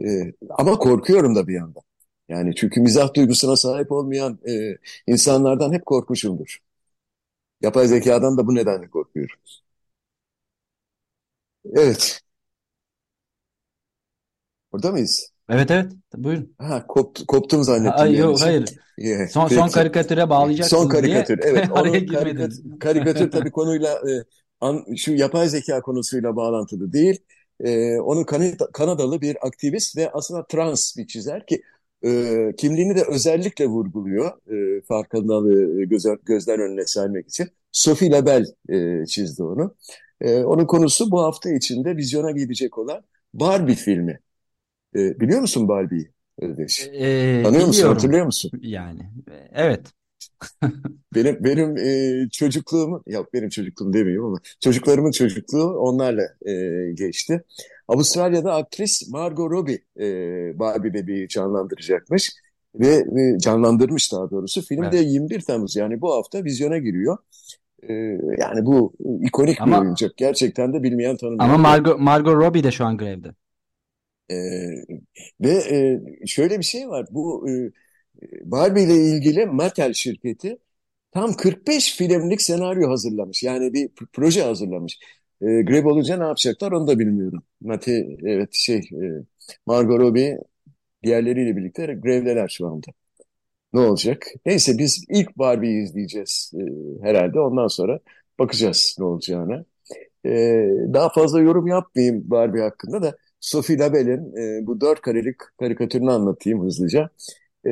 e, 0.05 0.33
ama 0.51 0.79
korkuyorum 0.79 1.35
da 1.35 1.49
bir 1.49 1.55
yandan. 1.55 1.83
Yani 2.29 2.55
çünkü 2.55 2.81
mizah 2.81 3.15
duygusuna 3.15 3.57
sahip 3.57 3.93
olmayan 3.93 4.39
e, 4.49 4.77
insanlardan 5.07 5.73
hep 5.73 5.87
korkmuşumdur. 5.87 6.59
Yapay 7.61 7.87
zekadan 7.89 8.39
da 8.39 8.47
bu 8.47 8.55
nedenle 8.55 8.91
korkuyorum. 8.91 9.37
Evet. 11.75 12.23
Burada 14.73 14.93
mıyız? 14.93 15.33
Evet 15.49 15.71
evet. 15.71 15.93
Buyurun. 16.15 16.55
Ha, 16.59 16.87
kopt, 16.87 17.27
koptum 17.27 17.65
zannettim. 17.65 17.99
Ha, 17.99 18.07
yok 18.07 18.41
hayır. 18.41 18.65
Yeah, 18.99 19.29
son, 19.29 19.49
son 19.49 19.69
karikatüre 19.69 20.31
bağlayacaksınız 20.31 20.83
Son 20.83 20.89
karikatür. 20.89 21.43
diye. 21.43 21.53
Evet. 21.53 21.71
Onun 21.73 22.07
karikatür, 22.07 22.79
karikatür 22.81 23.31
tabii 23.31 23.51
konuyla 23.51 23.93
e, 23.95 24.13
an, 24.61 24.95
şu 24.97 25.13
yapay 25.13 25.49
zeka 25.49 25.81
konusuyla 25.81 26.37
bağlantılı 26.37 26.93
değil. 26.93 27.19
E, 27.61 28.01
onun 28.01 28.25
Kanada, 28.25 28.69
Kanadalı 28.73 29.21
bir 29.21 29.47
aktivist 29.47 29.97
ve 29.97 30.11
aslında 30.13 30.47
trans 30.47 30.97
bir 30.97 31.07
çizer 31.07 31.47
ki 31.47 31.63
e, 32.05 32.53
kimliğini 32.59 32.97
de 32.97 33.05
özellikle 33.09 33.67
vurguluyor. 33.67 34.33
E, 34.53 34.83
farkındalığı 34.83 35.85
göz, 35.85 36.05
gözden 36.25 36.61
önüne 36.61 36.87
sermek 36.87 37.29
için. 37.29 37.49
Sophie 37.73 38.11
Label 38.11 38.45
e, 38.69 39.07
çizdi 39.07 39.43
onu. 39.43 39.75
E, 40.21 40.45
onun 40.45 40.67
konusu 40.67 41.11
bu 41.11 41.23
hafta 41.23 41.51
içinde 41.51 41.97
vizyona 41.97 42.31
gidecek 42.31 42.79
olan 42.79 43.03
Barbie 43.35 43.75
filmi. 43.75 44.21
E, 44.95 45.21
biliyor 45.21 45.41
musun 45.41 45.69
Barbie'yi? 45.69 46.11
Özdeş? 46.39 46.89
Ee, 46.93 47.43
Tanıyor 47.45 47.67
musun, 47.67 47.89
hatırlıyor 47.89 48.27
musun? 48.27 48.51
Yani 48.63 49.01
evet. 49.53 49.81
Benim 51.15 51.45
benim 51.45 51.77
e, 51.77 52.29
çocukluğum, 52.33 53.03
yok 53.07 53.35
benim 53.35 53.49
çocukluğum 53.49 53.93
demeyeyim 53.93 54.25
ama 54.25 54.39
çocuklarımın 54.61 55.11
çocukluğu 55.11 55.79
onlarla 55.79 56.23
e, 56.23 56.53
geçti. 56.95 57.45
Avustralya'da 57.89 58.55
aktris 58.55 59.09
Margot 59.11 59.51
Robbie 59.51 59.79
e, 60.01 60.09
Barbie 60.59 60.95
bebeği 60.95 61.29
canlandıracakmış 61.29 62.31
ve 62.75 62.89
e, 62.89 63.39
canlandırmış 63.39 64.13
daha 64.13 64.31
doğrusu. 64.31 64.63
Film 64.63 64.83
de 64.83 64.99
Evet. 64.99 65.07
21 65.07 65.41
Temmuz 65.41 65.77
yani 65.77 66.01
bu 66.01 66.15
hafta 66.15 66.45
vizyona 66.45 66.79
giriyor. 66.79 67.19
E, 67.89 67.93
yani 68.39 68.67
bu 68.67 68.93
ikonik 69.23 69.57
bir 69.57 69.63
Ama 69.63 69.81
oyuncak. 69.81 70.17
Gerçekten 70.17 70.73
de 70.73 70.83
bilmeyen 70.83 71.11
ama 71.11 71.19
tanımayan 71.19 71.59
bir 71.59 71.63
Margot, 71.63 72.01
Margot 72.01 72.35
Robbie 72.35 72.65
de 72.65 72.71
şu 72.71 72.85
an 72.85 72.97
grevde. 72.97 73.29
E, 74.31 74.37
ve 75.41 75.51
e, 76.23 76.27
şöyle 76.27 76.59
bir 76.59 76.65
şey 76.65 76.89
var. 76.89 77.07
Bu 77.11 77.51
e, 77.51 77.71
Barbie 78.51 78.83
ile 78.83 78.95
ilgili 78.97 79.47
Mattel 79.47 79.93
şirketi 79.93 80.59
tam 81.13 81.35
45 81.35 81.97
filmlik 81.97 82.43
senaryo 82.43 82.91
hazırlamış. 82.91 83.43
Yani 83.43 83.73
bir 83.73 83.91
proje 84.13 84.43
hazırlamış. 84.43 84.99
E, 85.43 85.47
grev 85.47 85.87
olunca 85.87 86.17
ne 86.19 86.25
yapacaklar 86.25 86.73
onu 86.73 86.87
da 86.89 86.99
bilmiyorum. 86.99 87.43
Mate, 87.61 88.09
evet 88.25 88.51
şey 88.55 88.79
e, 88.79 89.25
Margot 89.67 90.01
Robbie 90.01 90.39
diğerleriyle 91.05 91.57
birlikte 91.57 91.87
grevdeler 91.87 92.49
şu 92.49 92.67
anda. 92.69 92.87
Ne 93.73 93.81
olacak? 93.81 94.27
Neyse 94.47 94.79
biz 94.79 95.05
ilk 95.09 95.39
Barbie'yi 95.39 95.83
izleyeceğiz 95.85 96.53
e, 96.57 96.63
herhalde. 97.07 97.41
Ondan 97.41 97.67
sonra 97.69 98.01
bakacağız 98.39 98.97
ne 98.99 99.05
olacağına. 99.05 99.65
E, 100.27 100.31
daha 100.95 101.09
fazla 101.11 101.41
yorum 101.41 101.67
yapmayayım 101.67 102.31
Barbie 102.31 102.63
hakkında 102.63 103.03
da 103.03 103.17
Sophie 103.41 103.79
Labelle'in 103.79 104.37
e, 104.37 104.67
bu 104.67 104.81
dört 104.81 105.01
karelik 105.01 105.37
karikatürünü 105.59 106.13
anlatayım 106.13 106.65
hızlıca. 106.65 107.11
E, 107.67 107.71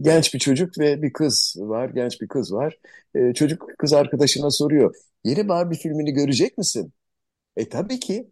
genç 0.00 0.34
bir 0.34 0.38
çocuk 0.38 0.78
ve 0.78 1.02
bir 1.02 1.12
kız 1.12 1.54
var, 1.58 1.88
genç 1.90 2.20
bir 2.20 2.28
kız 2.28 2.52
var. 2.52 2.78
E, 3.14 3.34
çocuk 3.34 3.68
kız 3.78 3.92
arkadaşına 3.92 4.50
soruyor, 4.50 4.94
yeni 5.24 5.48
Barbie 5.48 5.78
filmini 5.78 6.12
görecek 6.12 6.58
misin? 6.58 6.92
E 7.56 7.68
tabii 7.68 8.00
ki 8.00 8.30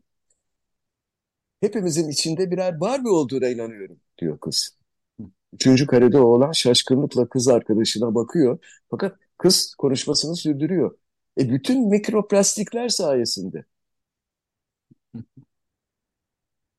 hepimizin 1.60 2.08
içinde 2.08 2.50
birer 2.50 2.80
Barbie 2.80 3.10
olduğuna 3.10 3.48
inanıyorum 3.48 4.00
diyor 4.18 4.38
kız. 4.40 4.76
Üçüncü 5.52 5.86
karede 5.86 6.18
oğlan 6.18 6.52
şaşkınlıkla 6.52 7.28
kız 7.28 7.48
arkadaşına 7.48 8.14
bakıyor. 8.14 8.58
Fakat 8.90 9.18
kız 9.38 9.74
konuşmasını 9.78 10.36
sürdürüyor. 10.36 10.98
E 11.40 11.50
bütün 11.50 11.88
mikroplastikler 11.88 12.88
sayesinde. 12.88 13.64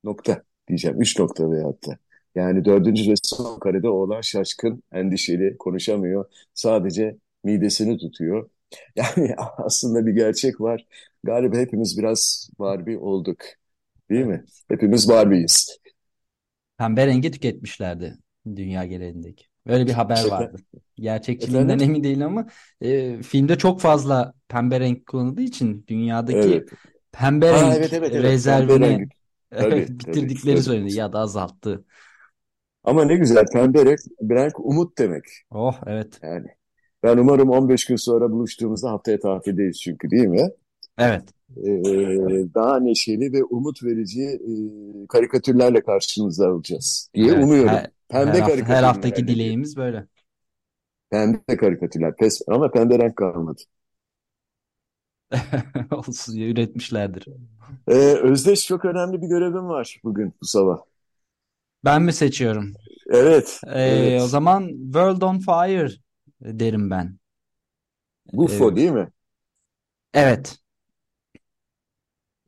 Nokta 0.03 0.43
diyeceğim. 0.67 1.01
Üç 1.01 1.19
nokta 1.19 1.51
veyahut 1.51 1.87
da. 1.87 1.97
Yani 2.35 2.65
dördüncü 2.65 3.11
ve 3.11 3.15
son 3.23 3.59
karede 3.59 3.89
oğlan 3.89 4.21
şaşkın, 4.21 4.83
endişeli, 4.91 5.57
konuşamıyor. 5.57 6.25
Sadece 6.53 7.17
midesini 7.43 7.97
tutuyor. 7.97 8.49
Yani 8.95 9.35
aslında 9.57 10.05
bir 10.05 10.11
gerçek 10.13 10.61
var. 10.61 10.85
Galiba 11.23 11.57
hepimiz 11.57 11.97
biraz 11.97 12.49
Barbie 12.59 12.97
olduk. 12.97 13.37
Değil 14.09 14.25
mi? 14.25 14.45
Hepimiz 14.69 15.09
Barbie'yiz. 15.09 15.79
Pembe 16.77 17.07
rengi 17.07 17.31
tüketmişlerdi 17.31 18.17
dünya 18.55 18.85
genelindeki. 18.85 19.45
Öyle 19.65 19.87
bir 19.87 19.93
haber 19.93 20.23
vardı. 20.23 20.57
Gerçekçiliğinden 20.95 21.79
Efendim? 21.79 21.85
emin 21.89 22.03
değilim 22.03 22.27
ama 22.27 22.47
e, 22.81 23.21
filmde 23.23 23.57
çok 23.57 23.81
fazla 23.81 24.33
pembe 24.47 24.79
renk 24.79 25.05
kullanıldığı 25.07 25.41
için 25.41 25.85
dünyadaki 25.87 26.39
Evet. 26.49 26.69
pembe 27.11 27.53
Ha 27.53 27.55
renk 27.55 27.75
evet 27.75 27.93
evet 27.93 28.15
evet. 28.15 28.45
Pembe 28.45 28.79
rezervini 28.79 28.79
rengi. 28.79 29.09
Tabii 29.57 29.87
bitirdikleri 29.89 30.55
tabii. 30.55 30.63
söyleniyor 30.63 30.97
ya 30.97 31.13
da 31.13 31.19
azalttı. 31.19 31.85
Ama 32.83 33.05
ne 33.05 33.15
güzel 33.15 33.45
pembe 33.53 33.85
renk, 33.85 33.99
renk 34.31 34.59
umut 34.59 34.97
demek. 34.97 35.23
Oh 35.51 35.75
evet. 35.87 36.19
Yani 36.23 36.47
ben 37.03 37.17
umarım 37.17 37.49
15 37.49 37.85
gün 37.85 37.95
sonra 37.95 38.31
buluştuğumuzda 38.31 38.91
haftaya 38.91 39.19
tatildeyiz 39.19 39.81
çünkü 39.81 40.09
değil 40.09 40.27
mi? 40.27 40.49
Evet. 40.97 41.23
Ee, 41.57 42.53
daha 42.55 42.79
neşeli 42.79 43.33
ve 43.33 43.43
umut 43.43 43.83
verici 43.83 44.21
e, 44.23 44.51
karikatürlerle 45.09 45.81
karşınızda 45.81 46.53
olacağız 46.53 47.09
diye 47.13 47.33
Evet. 47.33 47.43
umuyorum. 47.43 47.69
Her, 47.69 47.91
Pembe 48.09 48.31
her, 48.31 48.39
hafta, 48.39 48.65
her 48.65 48.83
haftaki 48.83 49.27
dileğimiz 49.27 49.77
böyle. 49.77 50.07
Pembe 51.09 51.57
karikatürler. 51.57 52.15
Pes, 52.15 52.41
ama 52.47 52.71
pembe 52.71 52.99
renk 52.99 53.15
kalmadı. 53.15 53.61
Olsun 55.91 56.33
ya, 56.35 56.47
üretmişlerdir. 56.47 57.27
Ee, 57.87 57.93
Özdeş 58.15 58.65
çok 58.67 58.85
önemli 58.85 59.21
bir 59.21 59.27
görevim 59.27 59.67
var 59.69 59.99
bugün 60.03 60.33
bu 60.41 60.45
sabah. 60.45 60.77
Ben 61.85 62.01
mi 62.01 62.13
seçiyorum? 62.13 62.77
Evet, 63.09 63.61
Ee, 63.67 64.19
o 64.23 64.27
evet. 64.27 64.27
zaman 64.27 64.69
World 64.85 65.21
on 65.21 65.39
Fire 65.39 65.89
derim 66.41 66.91
ben. 66.91 67.19
Ee, 68.47 68.65
Gufo 68.65 68.75
değil 68.75 68.91
mi? 68.91 69.07
evet. 70.13 70.57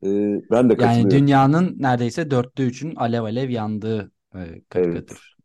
Ee, 0.03 0.41
ben 0.51 0.69
de 0.69 0.77
Yani 0.77 1.09
katılıyorum. 1.17 1.25
dünyanın 1.25 1.75
neredeyse 1.79 2.31
dörtte 2.31 2.63
üçün 2.63 2.95
alev 2.95 3.23
alev 3.23 3.49
yandığı 3.49 4.11
e, 4.35 4.61
Evet, 4.75 5.05
karikatür. 5.09 5.35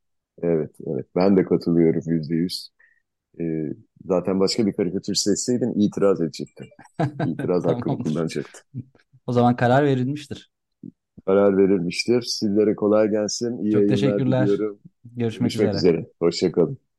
evet, 0.42 0.76
evet. 0.88 1.06
Ben 1.16 1.38
de 1.38 1.44
katılıyorum 1.44 2.02
yüzde 2.06 2.34
yüz. 2.36 2.70
Ee, 3.40 3.44
zaten 4.04 4.40
başka 4.40 4.66
bir 4.66 4.72
karikatür 4.72 5.14
seçseydin 5.14 5.80
itiraz 5.80 6.20
edecektim. 6.20 6.66
İtiraz 7.24 7.64
hakkımı 7.66 7.98
Tamamdır. 7.98 8.04
kullanacaktım. 8.04 8.62
O 9.26 9.32
zaman 9.32 9.56
karar 9.56 9.84
verilmiştir. 9.84 10.50
Karar 11.26 11.56
verilmiştir. 11.56 12.22
Sizlere 12.22 12.74
kolay 12.74 13.10
gelsin. 13.10 13.58
İyi 13.64 13.72
Çok 13.72 13.88
teşekkürler. 13.88 14.46
diliyorum. 14.46 14.80
Görüşmek 15.16 15.54
Görüşmek 15.54 15.68
üzere. 15.74 15.76
üzere. 15.76 16.06
Hoşça 16.20 16.52
kalın. 16.52 16.78